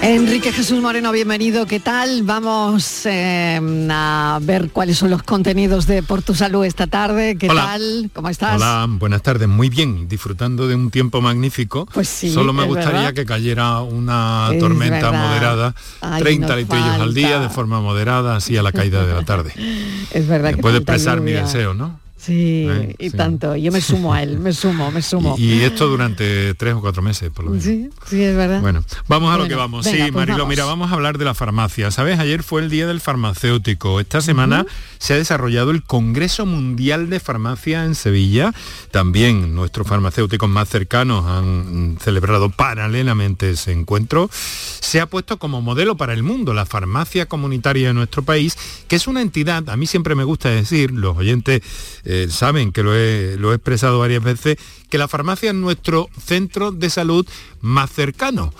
[0.00, 1.66] Enrique Jesús Moreno, bienvenido.
[1.66, 2.22] ¿Qué tal?
[2.22, 7.36] Vamos eh, a ver cuáles son los contenidos de Por tu Salud esta tarde.
[7.36, 7.62] ¿Qué Hola.
[7.64, 8.10] tal?
[8.14, 8.56] ¿Cómo estás?
[8.56, 9.48] Hola, buenas tardes.
[9.48, 11.86] Muy bien, disfrutando de un tiempo magnífico.
[11.92, 13.14] Pues sí, Solo me gustaría verdad.
[13.14, 15.28] que cayera una Es tormenta verdad.
[15.28, 19.14] moderada, Ay, 30 nos litrillos al día de forma moderada, así a la caída de
[19.14, 19.52] la tarde.
[20.12, 21.98] Es verdad que Puede expresar mi deseo, ¿no?
[22.28, 23.16] Sí, Eh, y sí.
[23.16, 23.56] tanto.
[23.56, 25.34] Yo me sumo a él, me sumo, me sumo.
[25.38, 27.64] Y, y esto durante tres o cuatro meses, por lo menos.
[27.64, 28.60] Sí, sí, es verdad.
[28.60, 29.84] Bueno, vamos a lo que vamos.
[29.86, 30.48] venga, sí, pues Marilo, vamos.
[30.50, 31.90] mira, vamos a hablar de la farmacia.
[31.90, 32.18] ¿Sabes?
[32.18, 33.98] Ayer fue el Día del Farmacéutico.
[34.00, 34.66] Esta semana
[34.98, 38.52] se ha desarrollado el Congreso Mundial de Farmacia en Sevilla.
[38.90, 44.28] También nuestros farmacéuticos más cercanos han celebrado paralelamente ese encuentro.
[44.32, 48.56] Se ha puesto como modelo para el mundo la farmacia comunitaria de nuestro país,
[48.88, 51.62] que es una entidad, a mí siempre me gusta decir, los oyentes
[52.04, 54.58] eh, saben que lo he, lo he expresado varias veces,
[54.90, 57.26] que la farmacia es nuestro centro de salud
[57.60, 58.52] más cercano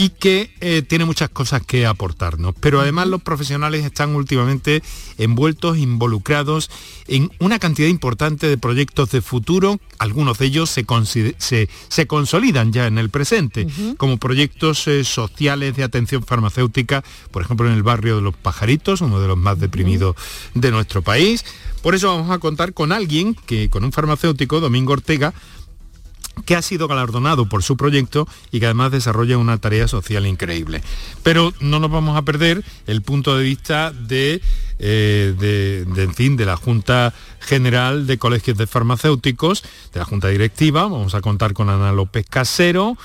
[0.00, 2.54] y que eh, tiene muchas cosas que aportarnos.
[2.58, 4.82] Pero además los profesionales están últimamente
[5.18, 6.70] envueltos, involucrados
[7.06, 10.86] en una cantidad importante de proyectos de futuro, algunos de ellos se,
[11.36, 13.66] se- se consolidan ya en el presente,
[13.98, 19.02] como proyectos eh, sociales de atención farmacéutica, por ejemplo en el barrio de los pajaritos,
[19.02, 20.16] uno de los más deprimidos
[20.54, 21.44] de nuestro país.
[21.82, 25.34] Por eso vamos a contar con alguien que, con un farmacéutico, Domingo Ortega,
[26.42, 30.82] que ha sido galardonado por su proyecto y que además desarrolla una tarea social increíble.
[31.22, 34.40] Pero no nos vamos a perder el punto de vista de,
[34.78, 39.62] eh, de, fin, de la Junta General de Colegios de Farmacéuticos,
[39.92, 40.82] de la Junta Directiva.
[40.82, 42.96] Vamos a contar con Ana López Casero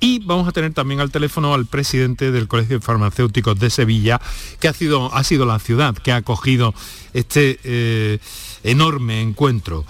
[0.00, 4.20] Y vamos a tener también al teléfono al presidente del Colegio de Farmacéuticos de Sevilla,
[4.60, 6.74] que ha sido, ha sido la ciudad que ha acogido
[7.14, 8.18] este eh,
[8.64, 9.84] enorme encuentro.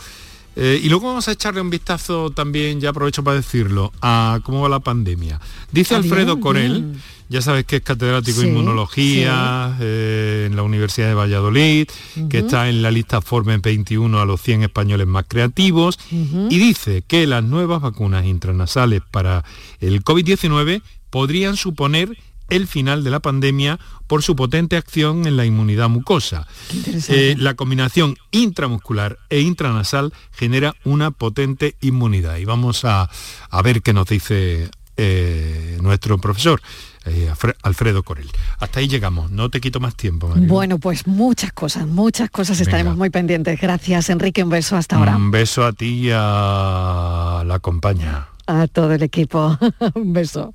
[0.57, 4.61] Eh, y luego vamos a echarle un vistazo también, ya aprovecho para decirlo, a cómo
[4.63, 5.41] va la pandemia.
[5.73, 7.03] Dice Ah, Alfredo bien, Corel, bien.
[7.29, 11.89] ya sabes que es catedrático de Sí, inmunología eh, en la Universidad de Valladolid,
[12.31, 17.03] que está en la lista Forbes 21 a los 100 españoles más creativos, y dice
[17.07, 19.45] que las nuevas vacunas intranasales para
[19.81, 22.17] el COVID-19 podrían suponer
[22.51, 26.47] el final de la pandemia por su potente acción en la inmunidad mucosa.
[27.09, 32.37] Eh, la combinación intramuscular e intranasal genera una potente inmunidad.
[32.37, 33.09] Y vamos a,
[33.51, 36.61] a ver qué nos dice eh, nuestro profesor,
[37.07, 38.31] eh, Alfre- Alfredo Corel.
[38.61, 40.33] Hasta ahí llegamos, no te quito más tiempo.
[40.37, 42.99] Bueno, pues muchas cosas, muchas cosas estaremos Venga.
[42.99, 43.61] muy pendientes.
[43.61, 44.43] Gracias, Enrique.
[44.45, 45.17] Un beso hasta ahora.
[45.17, 48.29] Un beso a ti y a la compañía.
[48.47, 49.59] A todo el equipo.
[49.95, 50.55] Un beso.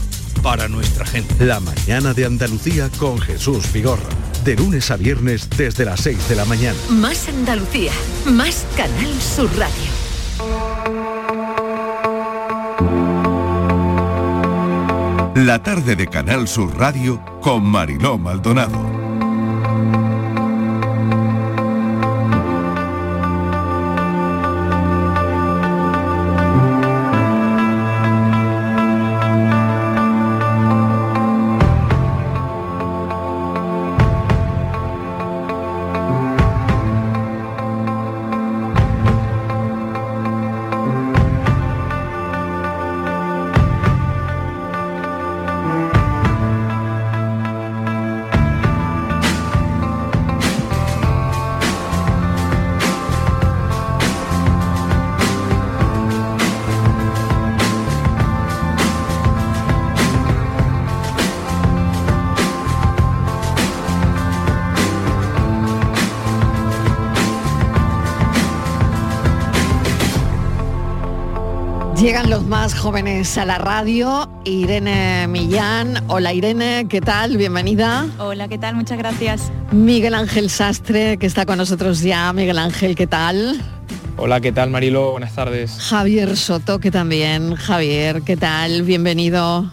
[0.41, 1.45] para nuestra gente.
[1.45, 4.09] La mañana de Andalucía con Jesús Vigorra.
[4.43, 6.77] De lunes a viernes desde las 6 de la mañana.
[6.89, 7.91] Más Andalucía,
[8.25, 10.01] más Canal Sur Radio.
[15.35, 19.00] La tarde de Canal Sur Radio con Mariló Maldonado.
[72.01, 74.27] Llegan los más jóvenes a la radio.
[74.43, 76.03] Irene Millán.
[76.07, 77.37] Hola Irene, ¿qué tal?
[77.37, 78.07] Bienvenida.
[78.17, 78.75] Hola, ¿qué tal?
[78.75, 79.51] Muchas gracias.
[79.71, 82.33] Miguel Ángel Sastre, que está con nosotros ya.
[82.33, 83.61] Miguel Ángel, ¿qué tal?
[84.17, 85.11] Hola, ¿qué tal Marilo?
[85.11, 85.77] Buenas tardes.
[85.79, 87.53] Javier Soto, que también.
[87.53, 88.81] Javier, ¿qué tal?
[88.81, 89.71] Bienvenido.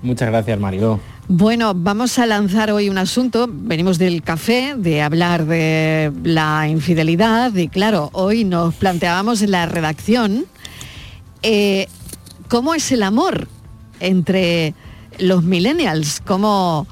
[0.00, 1.00] Muchas gracias Marilo.
[1.26, 3.48] Bueno, vamos a lanzar hoy un asunto.
[3.50, 9.66] Venimos del café, de hablar de la infidelidad y claro, hoy nos planteábamos en la
[9.66, 10.46] redacción
[11.46, 11.88] eh,
[12.48, 13.48] cómo es el amor
[14.00, 14.74] entre
[15.18, 16.86] los millennials, cómo,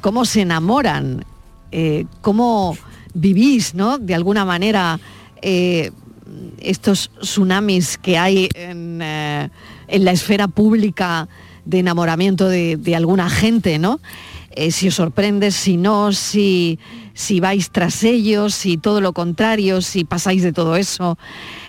[0.00, 1.26] cómo se enamoran,
[1.72, 2.74] eh, cómo
[3.12, 3.98] vivís, ¿no?
[3.98, 4.98] De alguna manera
[5.42, 5.90] eh,
[6.58, 11.28] estos tsunamis que hay en, la esfera pública
[11.66, 14.00] de enamoramiento de, de alguna gente, ¿no?
[14.58, 16.80] Eh, si os sorprende, si no, si,
[17.14, 21.16] si vais tras ellos, si todo lo contrario, si pasáis de todo eso.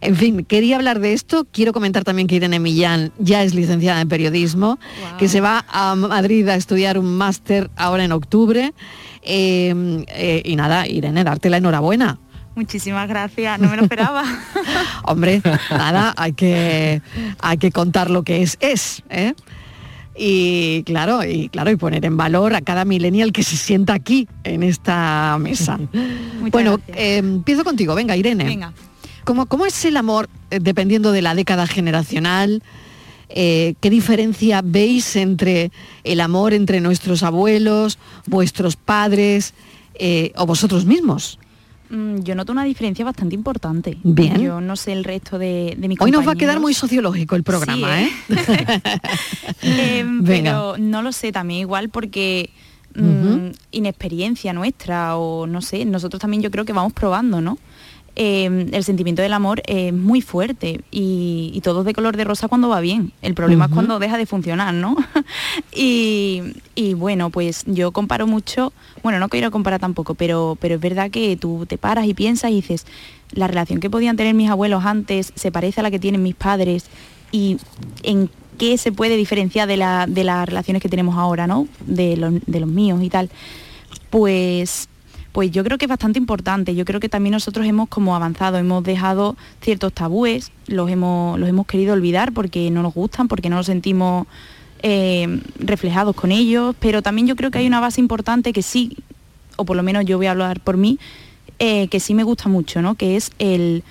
[0.02, 1.46] En fin, quería hablar de esto.
[1.52, 4.80] Quiero comentar también que Irene Millán ya es licenciada en periodismo,
[5.20, 8.74] que se va a Madrid a estudiar un máster ahora en octubre.
[9.22, 12.18] Eh, eh, y nada, Irene, darte la enhorabuena.
[12.56, 14.24] Muchísimas gracias, no me lo esperaba.
[15.04, 17.04] Hombre, nada, hay que,
[17.40, 19.36] hay que contar lo que es, es, ¿eh?
[20.16, 24.28] Y claro, y claro, y poner en valor a cada millennial que se sienta aquí
[24.44, 25.80] en esta mesa.
[26.52, 28.44] bueno, eh, empiezo contigo, venga, Irene.
[28.44, 28.74] Venga.
[29.24, 32.64] ¿Cómo, cómo es el amor eh, dependiendo de la década generacional?
[33.30, 35.72] Eh, ¿Qué diferencia veis entre
[36.04, 39.54] el amor entre nuestros abuelos, vuestros padres
[39.94, 41.38] eh, o vosotros mismos?
[41.90, 43.98] Mm, Yo noto una diferencia bastante importante.
[44.04, 44.40] Bien.
[44.40, 47.36] Yo no sé el resto de, de mi Hoy nos va a quedar muy sociológico
[47.36, 48.10] el programa, Sí, ¿eh?
[49.64, 50.52] Eh, Venga.
[50.52, 52.50] pero no lo sé, también igual porque
[52.96, 57.58] mm, inexperiencia nuestra o no sé, nosotros también yo creo que vamos probando, ¿no?
[58.22, 62.26] Eh, el sentimiento del amor es muy fuerte y, y todo es de color de
[62.26, 63.14] rosa cuando va bien.
[63.22, 64.98] El problema es cuando deja de funcionar, ¿no?
[65.72, 66.42] y,
[66.76, 71.10] y bueno, pues yo comparo mucho, bueno, no quiero comparar tampoco, pero, pero es verdad
[71.12, 72.86] que tú te paras y piensas y dices,
[73.32, 76.36] la relación que podían tener mis abuelos antes se parece a la que tienen mis
[76.36, 76.88] padres
[77.32, 77.56] y
[78.04, 81.70] en qué se puede diferenciar de, la, de las relaciones que tenemos ahora, ¿no?
[81.86, 83.30] De los, de los míos y tal.
[84.10, 84.89] Pues
[85.32, 86.76] pues yo creo que es bastante importante.
[86.76, 91.48] Yo creo que también nosotros hemos como avanzado, hemos dejado ciertos tabúes, los hemos, los
[91.48, 94.28] hemos querido olvidar porque no nos gustan, porque no nos sentimos
[94.82, 98.98] eh, reflejados con ellos, pero también yo creo que hay una base importante que sí,
[99.58, 101.00] o por lo menos yo voy a hablar por mí,
[101.60, 102.96] eh, que sí me gusta mucho, ¿no?
[102.96, 103.84] que es el,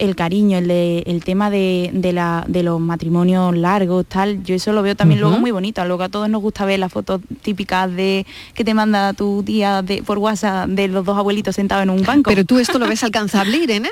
[0.00, 4.72] el cariño, el, de, el tema de, la, de, los matrimonios largos, tal, yo eso
[4.72, 5.84] lo veo también luego muy bonito.
[5.84, 9.82] Luego a todos nos gusta ver las fotos típicas de que te manda tu tía
[9.82, 12.30] de, por WhatsApp de los dos abuelitos sentados en un banco.
[12.30, 13.90] Pero tú esto lo ves alcanzable, Irene.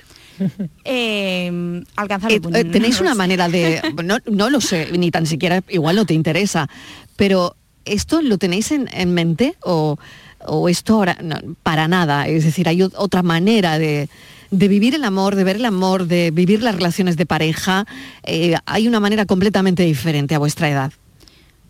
[0.85, 2.37] eh, alcanzable.
[2.37, 3.83] Eh, eh, tenéis una manera de.
[4.03, 6.71] No, no, lo sé, ni tan siquiera, igual no te interesa,
[7.17, 7.55] pero
[7.85, 9.99] ¿esto lo tenéis en, mente o,
[10.47, 11.19] o esto ahora
[11.63, 12.27] para nada?
[12.27, 14.09] Es decir, hay otra manera de,
[14.51, 17.87] de vivir el amor, de ver el amor, de vivir las relaciones de pareja,
[18.25, 20.93] eh, hay una manera completamente diferente a vuestra edad.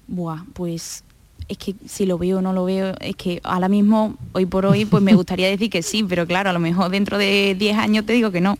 [0.06, 1.04] Buah, pues
[1.48, 4.66] es que si lo veo o no lo veo, es que ahora mismo, hoy por
[4.66, 7.78] hoy, pues me gustaría decir que sí, pero claro, a lo mejor dentro de 10
[7.78, 8.58] años te digo que no.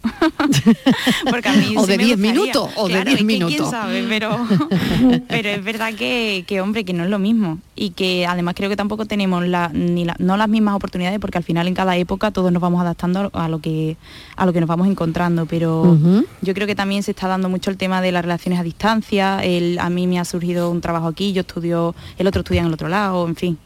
[1.31, 3.57] Porque a mí o de 10 minutos, o de 10 minutos.
[3.57, 4.39] quién sabe, pero,
[5.29, 7.59] pero es verdad que, que, hombre, que no es lo mismo.
[7.81, 11.45] Y que además creo que tampoco tenemos la, ni no las mismas oportunidades, porque al
[11.45, 13.97] final en cada época todos nos vamos adaptando a lo que,
[14.35, 15.47] a lo que nos vamos encontrando.
[15.47, 15.97] Pero
[16.43, 19.45] yo creo que también se está dando mucho el tema de las relaciones a distancia.
[19.45, 22.67] El, a mí me ha surgido un trabajo aquí, yo estudio, el otro estudia en
[22.67, 23.59] el otro lado, en fin.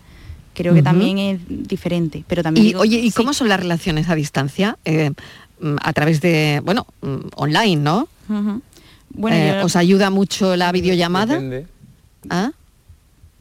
[0.54, 2.66] Creo que también es diferente, pero también...
[2.66, 4.76] Y, oye, ¿y cómo son las relaciones a distancia?
[4.84, 5.10] Eh,
[5.60, 8.08] mm, a través de, bueno, mm, online, ¿no?
[9.14, 11.34] bueno, eh, ¿Os ayuda mucho la videollamada?
[11.34, 11.66] Depende.
[12.28, 12.52] ¿Ah?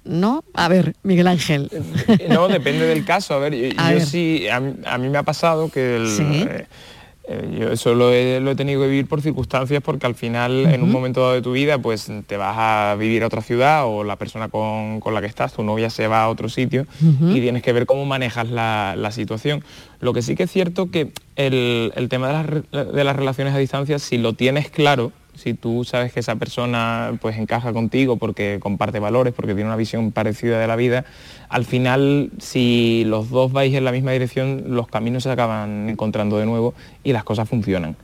[0.04, 0.43] ¿No?
[0.54, 1.70] A ver, Miguel Ángel.
[2.08, 3.36] Eh, no, depende del caso.
[3.36, 6.66] A ver, yo, sí, a, mí me ha pasado que el,
[7.24, 10.91] eh, yo eso lo he, tenido que vivir por circunstancias porque al final en un
[10.91, 14.16] momento dado de tu vida pues te vas a vivir a otra ciudad o la
[14.16, 17.74] persona con, la que estás, tu novia se va a otro sitio y tienes que
[17.74, 19.64] ver cómo manejas la, situación.
[19.99, 23.60] Lo que sí que es cierto que el, tema de las, de las relaciones a
[23.60, 28.60] distancia, si lo tienes claro, si tú sabes que esa persona pues encaja contigo porque
[28.62, 31.06] comparte valores, porque tiene una visión parecida de la vida,
[31.50, 36.38] al final si los dos vais en la misma dirección, los caminos se acaban encontrando
[36.38, 36.74] de nuevo
[37.04, 37.96] y las cosas funcionan.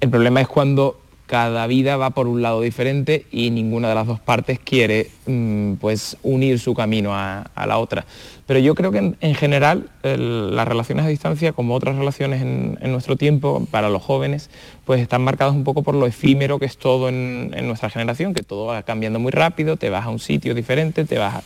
[0.00, 4.06] El problema es cuando cada vida va por un lado diferente y ninguna de las
[4.06, 8.06] dos partes quiere mm, pues unir su camino a, la otra.
[8.46, 13.16] Pero yo creo que en, general las relaciones a distancia, como otras relaciones en, nuestro
[13.16, 14.50] tiempo, para los jóvenes,
[14.84, 18.44] pues están marcadas un poco por lo efímero que es todo en, nuestra generación, que
[18.44, 21.42] todo va cambiando muy rápido, te vas a un sitio diferente, te vas a,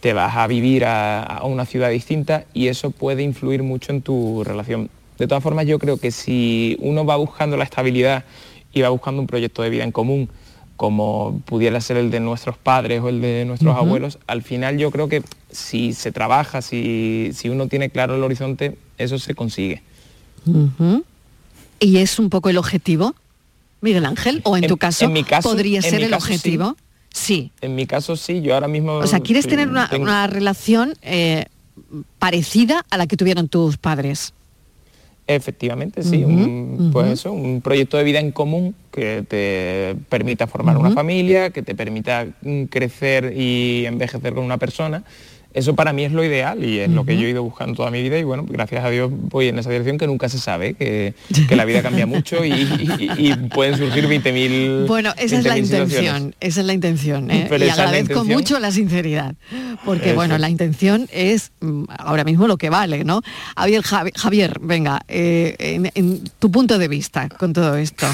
[0.00, 4.42] te vas a vivir a una ciudad distinta y eso puede influir mucho en tu
[4.42, 4.88] relación.
[5.18, 8.24] De todas formas, yo creo que si uno va buscando la estabilidad
[8.82, 10.28] va buscando un proyecto de vida en común,
[10.78, 14.92] como pudiera ser el de nuestros padres o el de nuestros abuelos, al final yo
[14.92, 19.82] creo que si se trabaja, si, si uno tiene claro el horizonte, eso se consigue.
[21.80, 23.14] ¿Y es un poco el objetivo,
[23.80, 24.40] Miguel Ángel?
[24.44, 25.10] ¿O en, tu caso,
[25.42, 26.76] podría ser el objetivo?
[27.10, 27.50] Sí.
[27.60, 28.94] En mi caso sí, yo ahora mismo...
[28.94, 31.46] O sea, ¿quieres tener una, relación eh,
[32.20, 34.32] parecida a la que tuvieron tus padres?
[35.30, 40.78] Efectivamente, sí, un, pues eso, un proyecto de vida en común que te permita formar
[40.78, 45.04] una familia, que te permita mm, crecer y envejecer con una persona
[45.58, 47.90] eso para mí es lo ideal y es lo que yo he ido buscando toda
[47.90, 50.74] mi vida y bueno, gracias a Dios voy en esa dirección que nunca se sabe,
[50.74, 51.14] que,
[51.50, 56.66] la vida cambia mucho y, pueden surgir 20.000 Bueno, esa es la intención, esa es
[56.66, 57.30] la intención.
[57.30, 57.48] ¿eh?
[57.50, 59.34] y agradezco mucho la sinceridad,
[59.84, 63.22] porque bueno, la intención es mm, ahora mismo lo que vale, ¿no?
[63.56, 63.82] Javier,
[64.14, 68.06] Javier venga, eh, en tu punto de vista con todo esto.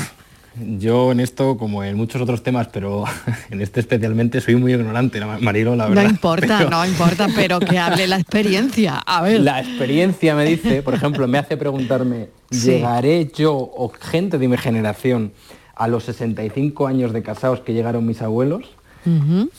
[0.56, 3.04] Yo en esto, como en muchos otros temas, pero
[3.50, 6.04] en este especialmente, soy muy ignorante, Marilo, la verdad.
[6.04, 8.98] No importa, no importa, pero que hable la experiencia.
[8.98, 9.40] A ver.
[9.40, 14.56] La experiencia me dice, por ejemplo, me hace preguntarme, ¿llegaré yo o gente de mi
[14.56, 15.32] generación
[15.74, 18.64] a los 65 años de casados que llegaron mis abuelos?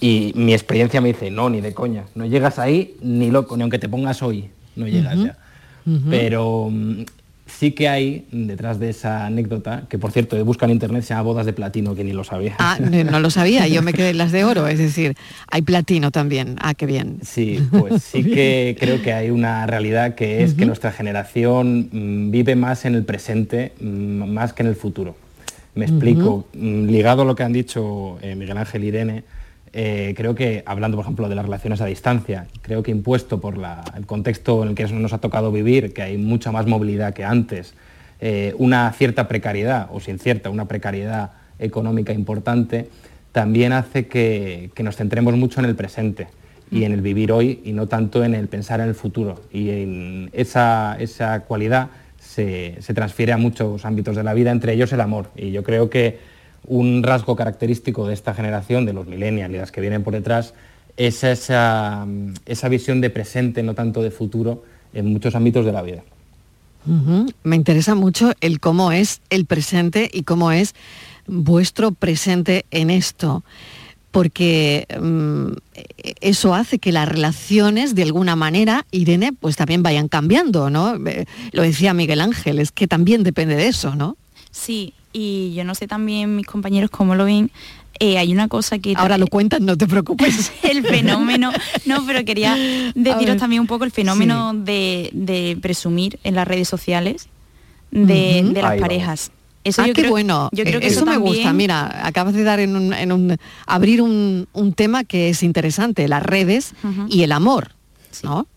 [0.01, 3.61] Y mi experiencia me dice, no, ni de coña, no llegas ahí ni loco, ni
[3.61, 5.37] aunque te pongas hoy, no llegas ya.
[6.09, 7.03] Pero mm,
[7.59, 11.09] sí que hay detrás de esa anécdota, que por cierto, de busca en internet se
[11.09, 12.55] llama bodas de platino, que ni lo sabía.
[12.59, 15.15] Ah, no, lo sabía, yo me quedé en las de oro, es decir,
[15.49, 16.57] hay platino también.
[16.59, 17.19] Ah, qué bien.
[17.23, 22.31] Sí, pues sí que creo que hay una realidad que es que nuestra generación mm,
[22.31, 25.15] vive más en el presente, mm, más que en el futuro.
[25.75, 29.23] Me explico, mm, ligado a lo que han dicho eh, Miguel Ángel y Irene,
[29.77, 33.55] eh, creo que, hablando por ejemplo de las relaciones a distancia, creo que impuesto por
[33.97, 37.25] el contexto en el que nos ha tocado vivir, que hay mucha más movilidad que
[37.25, 37.73] antes,
[38.21, 42.87] eh, una cierta precariedad, o sin cierta, una precariedad económica importante,
[43.33, 46.29] también hace que, nos centremos mucho en el presente
[46.71, 49.41] y en el vivir hoy y no tanto en el pensar en el futuro.
[49.51, 54.71] Y en esa, esa cualidad se, se, transfiere a muchos ámbitos de la vida, entre
[54.71, 55.31] ellos el amor.
[55.35, 56.33] Y yo creo que
[56.67, 60.53] un rasgo característico de esta generación, de los millennials y las que vienen por detrás,
[60.97, 62.05] es esa,
[62.45, 64.63] esa visión de presente, no tanto de futuro,
[64.93, 66.03] en muchos ámbitos de la vida.
[67.43, 70.75] Me interesa mucho el cómo es el presente y cómo es
[71.25, 73.43] vuestro presente en esto,
[74.11, 75.57] porque mm,
[76.21, 80.95] eso hace que las relaciones de alguna manera, Irene, pues también vayan cambiando, ¿no?
[81.07, 84.15] Eh, lo decía Miguel Ángel, es que también depende de eso, ¿no?
[84.55, 87.51] Sí, y yo no sé también mis compañeros cómo lo ven,
[87.99, 88.93] eh, hay una cosa que...
[88.95, 90.53] Ahora lo cuentas, no te preocupes.
[90.63, 91.51] el fenómeno,
[91.85, 92.55] no, pero quería
[92.95, 97.27] deciros también un poco el fenómeno de, presumir en las redes sociales
[97.91, 99.31] de, las parejas.
[99.65, 100.49] Eso ah, qué bueno.
[100.53, 101.51] Yo creo que eso, me gusta.
[101.51, 102.75] Mira, acabas de dar en
[103.11, 106.73] un, abrir un, tema que es interesante, las redes
[107.09, 107.71] y el amor,
[108.23, 108.47] ¿no?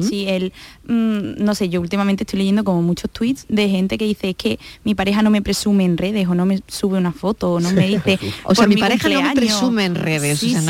[0.00, 0.52] Sí, él,
[0.86, 4.36] mm, no sé, yo últimamente estoy leyendo como muchos tweets de gente que dice es
[4.36, 7.60] que mi pareja no me presume en redes o no me sube una foto o
[7.60, 8.18] no me dice...
[8.44, 10.40] o sea, mi, pareja no me presume en redes.
[10.40, 10.66] Sí, sí,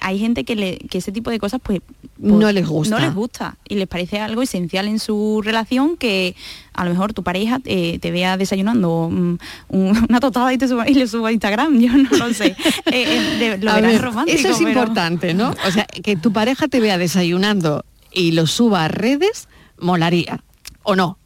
[0.00, 1.80] hay gente que, le, que ese tipo de cosas pues,
[2.18, 2.98] no pues, les gusta.
[2.98, 6.34] No les gusta y les parece algo esencial en su relación que
[6.72, 9.36] a lo mejor tu pareja te vea desayunando mm,
[9.68, 12.56] una totada y, te suba, y le suba a Instagram, yo no lo sé.
[12.86, 13.04] Eh,
[13.40, 15.54] eh, lo romántico, Eso es importante, ¿no?
[15.66, 19.48] O sea, que tu pareja te vea desayunando y lo suba a redes,
[19.78, 20.42] molaría.
[20.82, 21.18] ¿O no?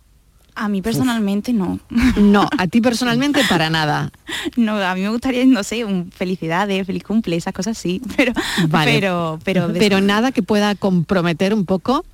[0.55, 1.81] A mí personalmente no.
[2.17, 4.11] No, a ti personalmente para nada.
[4.57, 8.33] No, a mí me gustaría, no sé, un felicidades, feliz cumple, esas cosas sí, pero
[8.73, 12.05] pero pero pero nada que pueda comprometer un poco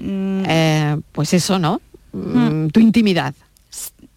[0.00, 0.42] mm.
[0.46, 1.80] eh, pues eso, ¿no?
[2.12, 3.34] Mm, tu intimidad.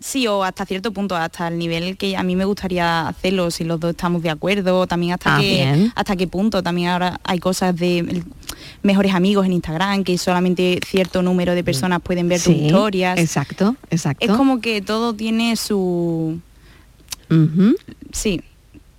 [0.06, 3.64] Sí, o hasta cierto punto, hasta el nivel que a mí me gustaría hacerlo, si
[3.64, 6.62] los dos estamos de acuerdo, también hasta, ah, hasta qué punto.
[6.62, 8.24] También ahora hay cosas de
[8.84, 13.18] mejores amigos en Instagram, que solamente cierto número de personas pueden ver tus historias.
[13.18, 14.24] Exacto, exacto.
[14.24, 16.40] Es como que todo tiene su...
[18.12, 18.42] Sí,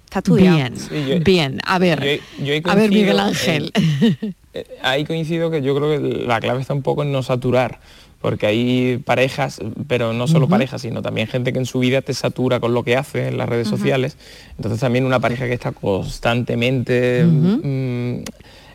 [0.07, 0.75] está estudiado.
[0.91, 1.61] Bien, bien.
[1.67, 2.21] A ver,
[2.65, 3.73] a ver Miguel Ángel.
[4.57, 7.79] Eh, ahí coincido que yo creo que la clave está un poco en no saturar
[8.21, 12.14] porque hay parejas, pero no solo parejas, sino también gente que en su vida te
[12.14, 14.17] satura con lo que hace en las redes sociales.
[14.57, 18.25] Entonces también una pareja que está constantemente mm,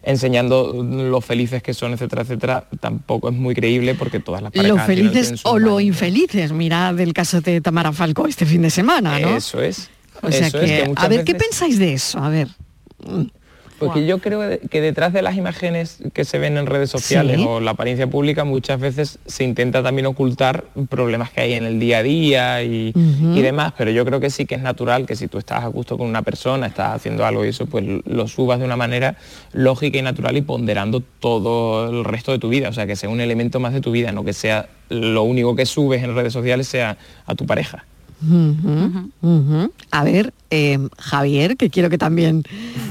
[0.03, 4.77] enseñando lo felices que son, etcétera, etcétera, tampoco es muy creíble porque todas las parejas...
[4.77, 9.19] Lo felices o lo infelices, mira del caso de Tamara Falco este fin de semana,
[9.19, 9.35] ¿no?
[9.35, 9.89] Eso es.
[10.21, 12.19] O sea que, a ver, ¿qué pensáis de eso?
[12.19, 12.47] A ver.
[13.87, 17.59] Porque yo creo que detrás de las imágenes que se ven en redes sociales o
[17.59, 21.99] la apariencia pública muchas veces se intenta también ocultar problemas que hay en el día
[21.99, 22.91] a día y,
[23.41, 25.97] demás, pero yo creo que sí que es natural que si tú estás a gusto
[25.97, 29.15] con una persona, estás haciendo algo y eso, pues lo subas de una manera
[29.51, 33.09] lógica y natural y ponderando todo el resto de tu vida, o sea, que sea
[33.09, 36.33] un elemento más de tu vida, no que sea lo único que subes en redes
[36.33, 37.85] sociales sea a tu pareja.
[39.91, 42.43] A ver, eh, Javier, que quiero que también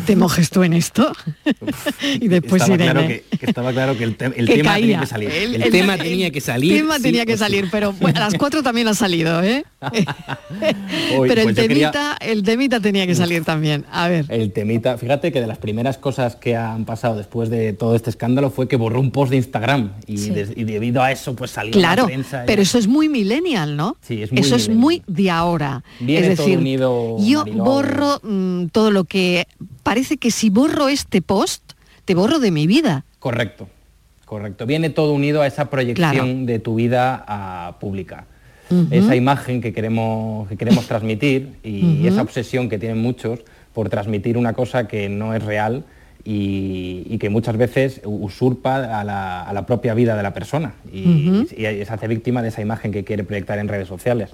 [0.06, 1.12] te mojes tú en esto.
[2.20, 5.30] y después estaba Claro que, estaba claro que el, tema tenía que salir.
[5.30, 6.72] El, tema tenía que salir.
[6.72, 9.64] El tema tenía que salir, pero a las cuatro también ha salido, ¿eh?
[9.90, 13.84] pero el, pues temita, el temita tenía que salir también.
[13.92, 14.24] A ver.
[14.28, 18.10] El temita, fíjate que de las primeras cosas que han pasado después de todo este
[18.10, 20.30] escándalo fue que borró un post de Instagram y,
[20.64, 22.44] debido a eso pues salió claro, la prensa.
[22.46, 23.96] Pero eso es muy millennial, ¿no?
[24.00, 25.82] Sí, es muy Eso es muy de ahora.
[25.98, 29.46] Viene es decir, todo unido, yo borro mm, todo lo que...
[29.82, 31.72] Parece que si borro este post,
[32.04, 33.04] te borro de mi vida.
[33.18, 33.68] Correcto,
[34.24, 34.66] correcto.
[34.66, 38.26] Viene todo unido a esa proyección de tu vida a pública.
[38.92, 43.40] Esa imagen que queremos, que queremos transmitir y esa obsesión que tienen muchos
[43.72, 45.84] por transmitir una cosa que no es real
[46.24, 52.08] y, que muchas veces usurpa a la, propia vida de la persona y, se hace
[52.08, 54.30] víctima de esa imagen que quiere proyectar en redes sociales.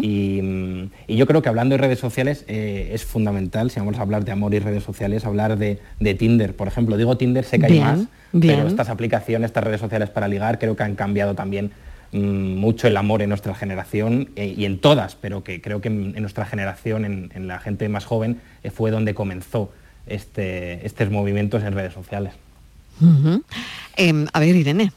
[0.00, 4.24] y, yo creo que hablando de redes sociales eh, es fundamental, si vamos a hablar
[4.24, 5.78] de amor y redes sociales, hablar de,
[6.18, 6.96] Tinder, por ejemplo.
[6.96, 10.76] Digo Tinder, sé que hay más, pero estas aplicaciones, estas redes sociales para ligar creo
[10.76, 11.70] que han cambiado también
[12.12, 12.18] mm,
[12.56, 16.20] mucho el amor en nuestra generación eh, y en todas, pero que creo que en,
[16.20, 19.70] nuestra generación, en, la gente más joven, eh, fue donde comenzó
[20.06, 22.32] este, estos movimientos en redes sociales.
[23.96, 24.92] Em, a ver, Irene.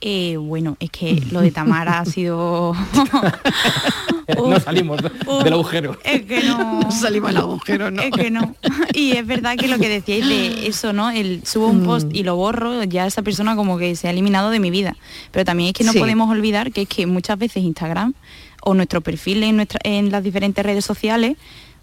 [0.00, 2.74] Eh, bueno, es que lo de Tamara ha sido...
[4.36, 5.98] no salimos del agujero.
[6.04, 6.90] Es que no...
[6.90, 8.02] salimos del agujero, ¿no?
[8.02, 8.54] Es que no.
[8.92, 11.10] Y es verdad que lo que decíais de eso, ¿no?
[11.10, 14.50] El subo un post y lo borro, ya esa persona como que se ha eliminado
[14.50, 14.96] de mi vida.
[15.30, 18.14] Pero también es que no podemos olvidar que es que muchas veces Instagram
[18.62, 21.36] o nuestro perfil en, nuestra, en las diferentes redes sociales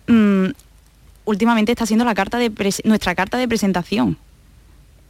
[0.07, 0.47] mm,
[1.25, 2.51] últimamente está siendo la carta de
[2.83, 4.17] nuestra carta de presentación.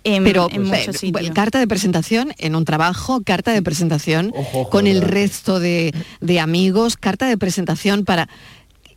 [0.05, 1.01] En, Pero en muchos
[1.33, 4.33] carta de presentación en un trabajo, carta de presentación
[4.69, 5.93] con el resto de,
[6.41, 8.27] amigos, carta de presentación para...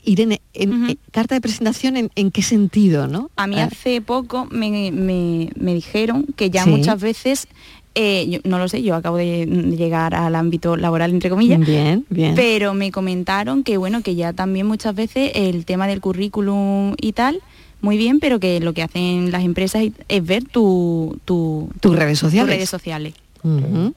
[0.08, 3.28] Irene, en, carta de presentación en, qué sentido, ¿no?
[3.34, 3.64] A mí ah.
[3.64, 7.48] hace poco me, dijeron que ya muchas veces
[7.98, 11.58] eh, no lo sé, yo acabo de llegar al ámbito laboral, entre comillas.
[11.60, 12.34] Bien, bien.
[12.34, 17.12] Pero me comentaron que, bueno, que ya también muchas veces el tema del currículum y
[17.12, 17.40] tal,
[17.80, 22.54] muy bien, pero que lo que hacen las empresas es ver tu, tus redes sociales.
[22.54, 23.14] redes sociales.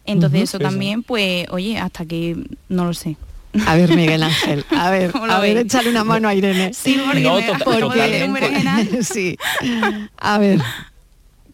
[0.05, 2.37] Entonces eso también, pues, oye, hasta que
[2.69, 3.17] no lo sé.
[3.65, 6.71] A ver, Miguel Ángel, a ver, a ver, échale una mano a Irene.
[6.73, 9.37] Sí, porque, no, porque sí.
[10.19, 10.61] A ver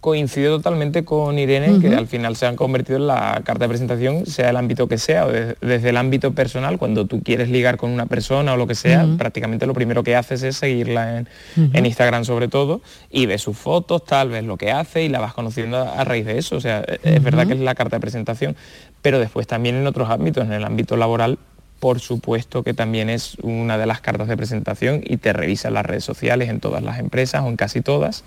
[0.05, 4.27] coincide totalmente con Irene, que al final se han convertido en la carta de presentación,
[4.27, 7.89] sea el ámbito que sea, o desde, el ámbito personal, cuando tú quieres ligar con
[7.89, 11.25] una persona o lo que sea, prácticamente lo primero que haces es seguirla
[11.55, 15.19] en, Instagram sobre todo, y ves sus fotos, tal vez lo que hace, y la
[15.19, 16.55] vas conociendo a, raíz de eso.
[16.55, 18.55] O sea, es verdad que es la carta de presentación,
[19.01, 21.39] pero después también en otros ámbitos, en el ámbito laboral,
[21.79, 25.85] por supuesto que también es una de las cartas de presentación y te revisan las
[25.85, 28.23] redes sociales en todas las empresas o en casi todas,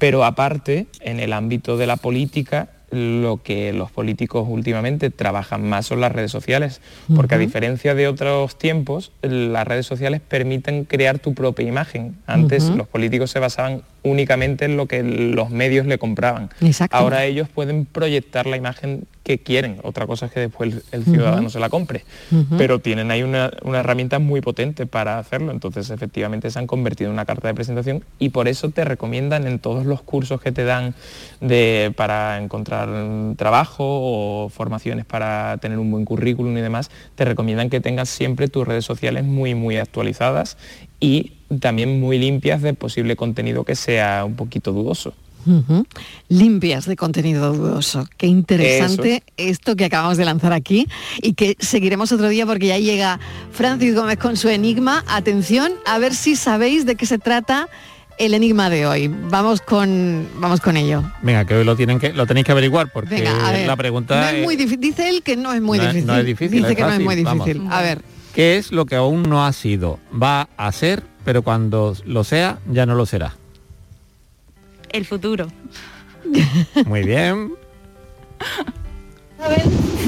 [0.00, 5.86] pero aparte, en el ámbito de la política, lo que los políticos últimamente trabajan más
[5.86, 6.80] son las redes sociales,
[7.14, 12.16] porque a diferencia de otros tiempos, las redes sociales permiten crear tu propia imagen.
[12.26, 16.50] Antes los políticos se basaban únicamente en lo que los medios le compraban.
[16.90, 19.78] Ahora ellos pueden proyectar la imagen que quieren.
[19.82, 22.04] Otra cosa es que después el, ciudadano se la compre.
[22.56, 25.52] Pero tienen ahí una, herramienta muy potente para hacerlo.
[25.52, 29.46] Entonces, efectivamente, se han convertido en una carta de presentación y por eso te recomiendan
[29.46, 30.94] en todos los cursos que te dan
[31.40, 32.88] de, para encontrar
[33.36, 38.48] trabajo o formaciones para tener un buen currículum y demás, te recomiendan que tengas siempre
[38.48, 40.56] tus redes sociales muy, muy actualizadas
[41.00, 45.14] y también muy limpias de posible contenido que sea un poquito dudoso.
[46.28, 48.06] Limpias de contenido dudoso.
[48.18, 50.86] Qué interesante esto que acabamos de lanzar aquí
[51.22, 53.18] y que seguiremos otro día porque ya llega
[53.50, 55.02] Francis Gómez con su enigma.
[55.08, 57.68] Atención, a ver si sabéis de qué se trata
[58.18, 59.08] el enigma de hoy.
[59.08, 61.02] Vamos con vamos con ello.
[61.22, 64.44] Venga, que hoy lo tienen que lo tenéis que averiguar porque la pregunta no es,
[64.44, 64.80] muy difícil.
[64.80, 66.06] Dice él que no es muy difícil.
[66.06, 66.62] No es difícil.
[66.62, 67.62] Dice que no es muy difícil.
[67.70, 68.02] A ver.
[68.34, 69.98] ¿Qué es lo que aún no ha sido?
[70.10, 73.34] Va a ser, pero cuando lo sea, ya no lo será.
[74.90, 75.48] El futuro.
[76.86, 77.54] Muy bien.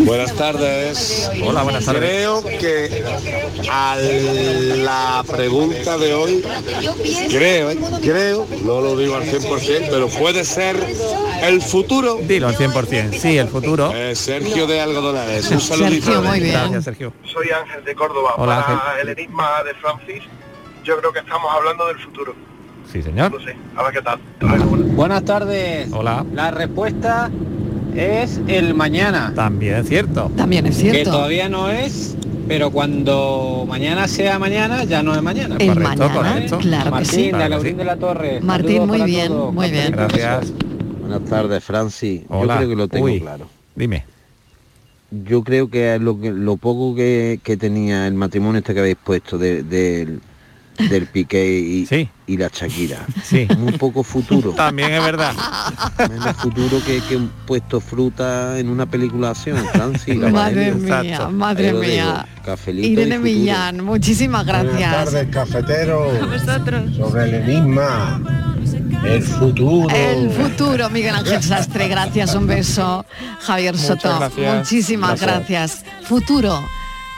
[0.05, 1.31] Buenas tardes.
[1.43, 2.01] Hola, buenas tardes.
[2.01, 3.05] Creo que
[3.71, 6.45] a la pregunta de hoy,
[7.31, 7.79] creo, ¿eh?
[8.03, 10.77] creo, no lo digo al 100%, pero puede ser
[11.43, 12.17] el futuro.
[12.17, 13.93] Dilo al 100%, sí, el futuro.
[13.95, 16.07] Eh, Sergio de Algodonales, un saludito.
[16.07, 16.53] Sergio, muy bien.
[16.53, 17.13] Gracias, Sergio.
[17.25, 18.35] Soy Ángel de Córdoba.
[18.37, 20.25] Hola, Para el enigma de Francis,
[20.85, 22.35] yo creo que estamos hablando del futuro.
[22.91, 23.33] Sí, señor.
[23.33, 24.21] No sé, a ver qué tal.
[24.95, 25.89] Buenas tardes.
[25.93, 26.27] Hola.
[26.33, 27.31] La respuesta
[27.95, 29.33] es el mañana.
[29.35, 30.31] También es cierto.
[30.37, 30.99] También es cierto.
[30.99, 32.17] Que todavía no es,
[32.49, 35.57] pero cuando mañana sea mañana, ya no es mañana.
[35.59, 37.63] El correcto, mañana, claro Martín, que sí.
[37.63, 38.41] de, de la Torre.
[38.41, 39.93] Martín, muy bien, muy bien.
[39.93, 40.53] Gracias.
[41.01, 42.23] Buenas tardes, Francis.
[42.31, 43.47] Yo creo que lo tengo claro.
[43.75, 44.05] Dime.
[45.11, 49.37] Yo creo que lo, que, lo poco que, tenía el matrimonio este que habéis puesto
[49.37, 50.19] de, de
[50.89, 53.07] del Piqué y, y la Shakira.
[53.25, 53.47] Sí.
[53.59, 54.53] Un poco futuro.
[54.53, 55.35] También es verdad.
[56.09, 60.17] Menos futuro que, que un puesto fruta en una película acción, Francis.
[60.17, 62.27] Madre mía, madre mía.
[62.67, 64.73] Irene Millán, muchísimas gracias.
[64.75, 66.11] Buenas tardes, cafetero.
[66.11, 68.21] A Sobre el enigma.
[69.05, 69.95] El futuro.
[69.95, 71.89] El futuro, Miguel Ángel Sastre.
[71.89, 73.05] Gracias, un beso.
[73.41, 74.31] Javier Soto.
[74.37, 75.85] Muchísimas gracias.
[76.05, 76.63] Futuro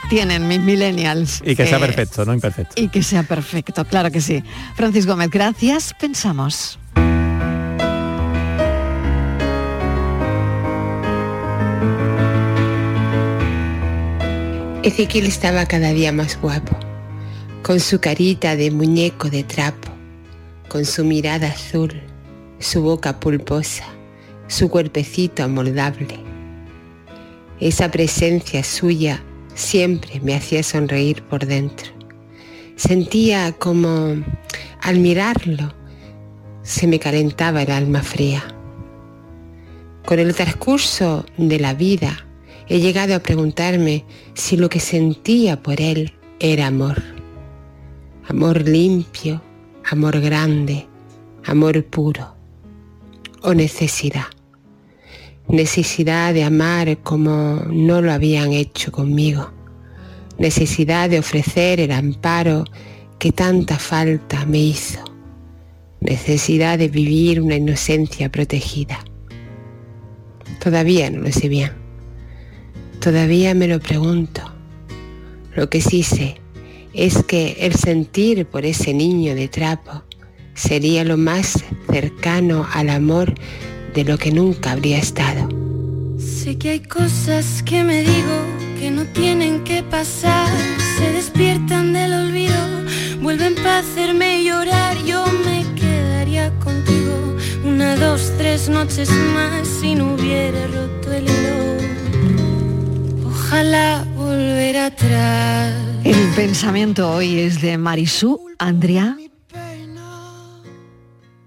[0.09, 1.41] tienen mis millennials.
[1.45, 2.81] Y que sea perfecto, no imperfecto.
[2.81, 4.43] Y que sea perfecto, claro que sí.
[4.75, 5.93] Francis Gómez, gracias.
[5.99, 6.79] Pensamos.
[14.83, 16.77] Ezequiel estaba cada día más guapo,
[17.63, 19.89] con su carita de muñeco de trapo,
[20.69, 21.91] con su mirada azul,
[22.59, 23.85] su boca pulposa,
[24.47, 26.19] su cuerpecito amoldable.
[27.59, 29.23] Esa presencia suya
[29.55, 31.89] siempre me hacía sonreír por dentro.
[32.75, 34.23] Sentía como
[34.81, 35.73] al mirarlo
[36.61, 38.43] se me calentaba el alma fría.
[40.05, 42.27] Con el transcurso de la vida
[42.67, 47.01] he llegado a preguntarme si lo que sentía por él era amor.
[48.27, 49.41] Amor limpio,
[49.89, 50.87] amor grande,
[51.45, 52.35] amor puro
[53.41, 54.34] o necesidad
[55.47, 59.51] necesidad de amar como no lo habían hecho conmigo,
[60.37, 62.65] necesidad de ofrecer el amparo
[63.19, 64.99] que tanta falta me hizo,
[66.01, 68.99] necesidad de vivir una inocencia protegida.
[70.59, 71.71] Todavía no lo sé bien.
[72.99, 74.41] Todavía me lo pregunto.
[75.55, 76.41] Lo que sí sé
[76.93, 80.03] es que el sentir por ese niño de trapo
[80.55, 83.35] sería lo más cercano al amor
[83.95, 85.47] de lo que nunca habría estado.
[86.19, 88.37] Sé que hay cosas que me digo
[88.77, 90.49] que no tienen que pasar,
[90.97, 92.55] se despiertan del olvido,
[93.21, 100.13] vuelven para hacerme llorar, yo me quedaría contigo una, dos, tres noches más si no
[100.15, 101.55] hubiera roto el hilo.
[103.29, 105.73] Ojalá volver atrás.
[106.03, 109.17] El pensamiento hoy es de Marisú Andrea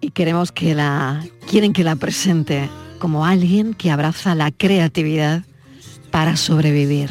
[0.00, 2.68] y queremos que la quieren que la presente
[2.98, 5.42] como alguien que abraza la creatividad
[6.10, 7.10] para sobrevivir.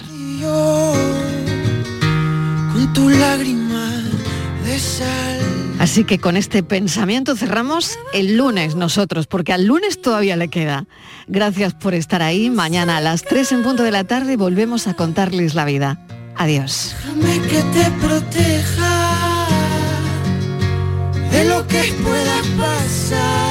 [5.79, 10.85] Así que con este pensamiento cerramos el lunes nosotros, porque al lunes todavía le queda.
[11.27, 12.49] Gracias por estar ahí.
[12.49, 16.05] Mañana a las 3 en punto de la tarde volvemos a contarles la vida.
[16.35, 16.95] Adiós.
[17.03, 19.47] Déjame que te proteja
[21.31, 23.46] de lo que pueda pasar.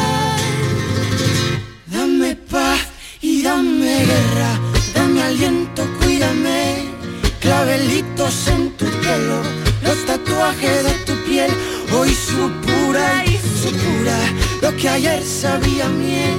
[7.76, 9.38] pelitos en tu pelo,
[9.82, 11.50] los tatuajes de tu piel,
[11.92, 14.18] hoy su pura y su pura,
[14.62, 16.38] lo que ayer sabía miel.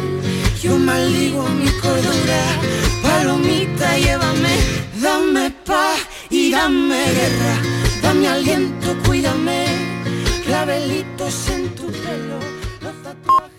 [0.64, 2.44] Yo maldigo mi cordura,
[3.04, 4.56] palomita, llévame,
[5.00, 7.56] dame paz y dame guerra,
[8.02, 9.60] dame aliento, cuídame,
[10.46, 12.40] clavelitos en tu pelo,
[12.82, 13.57] los tatuajes.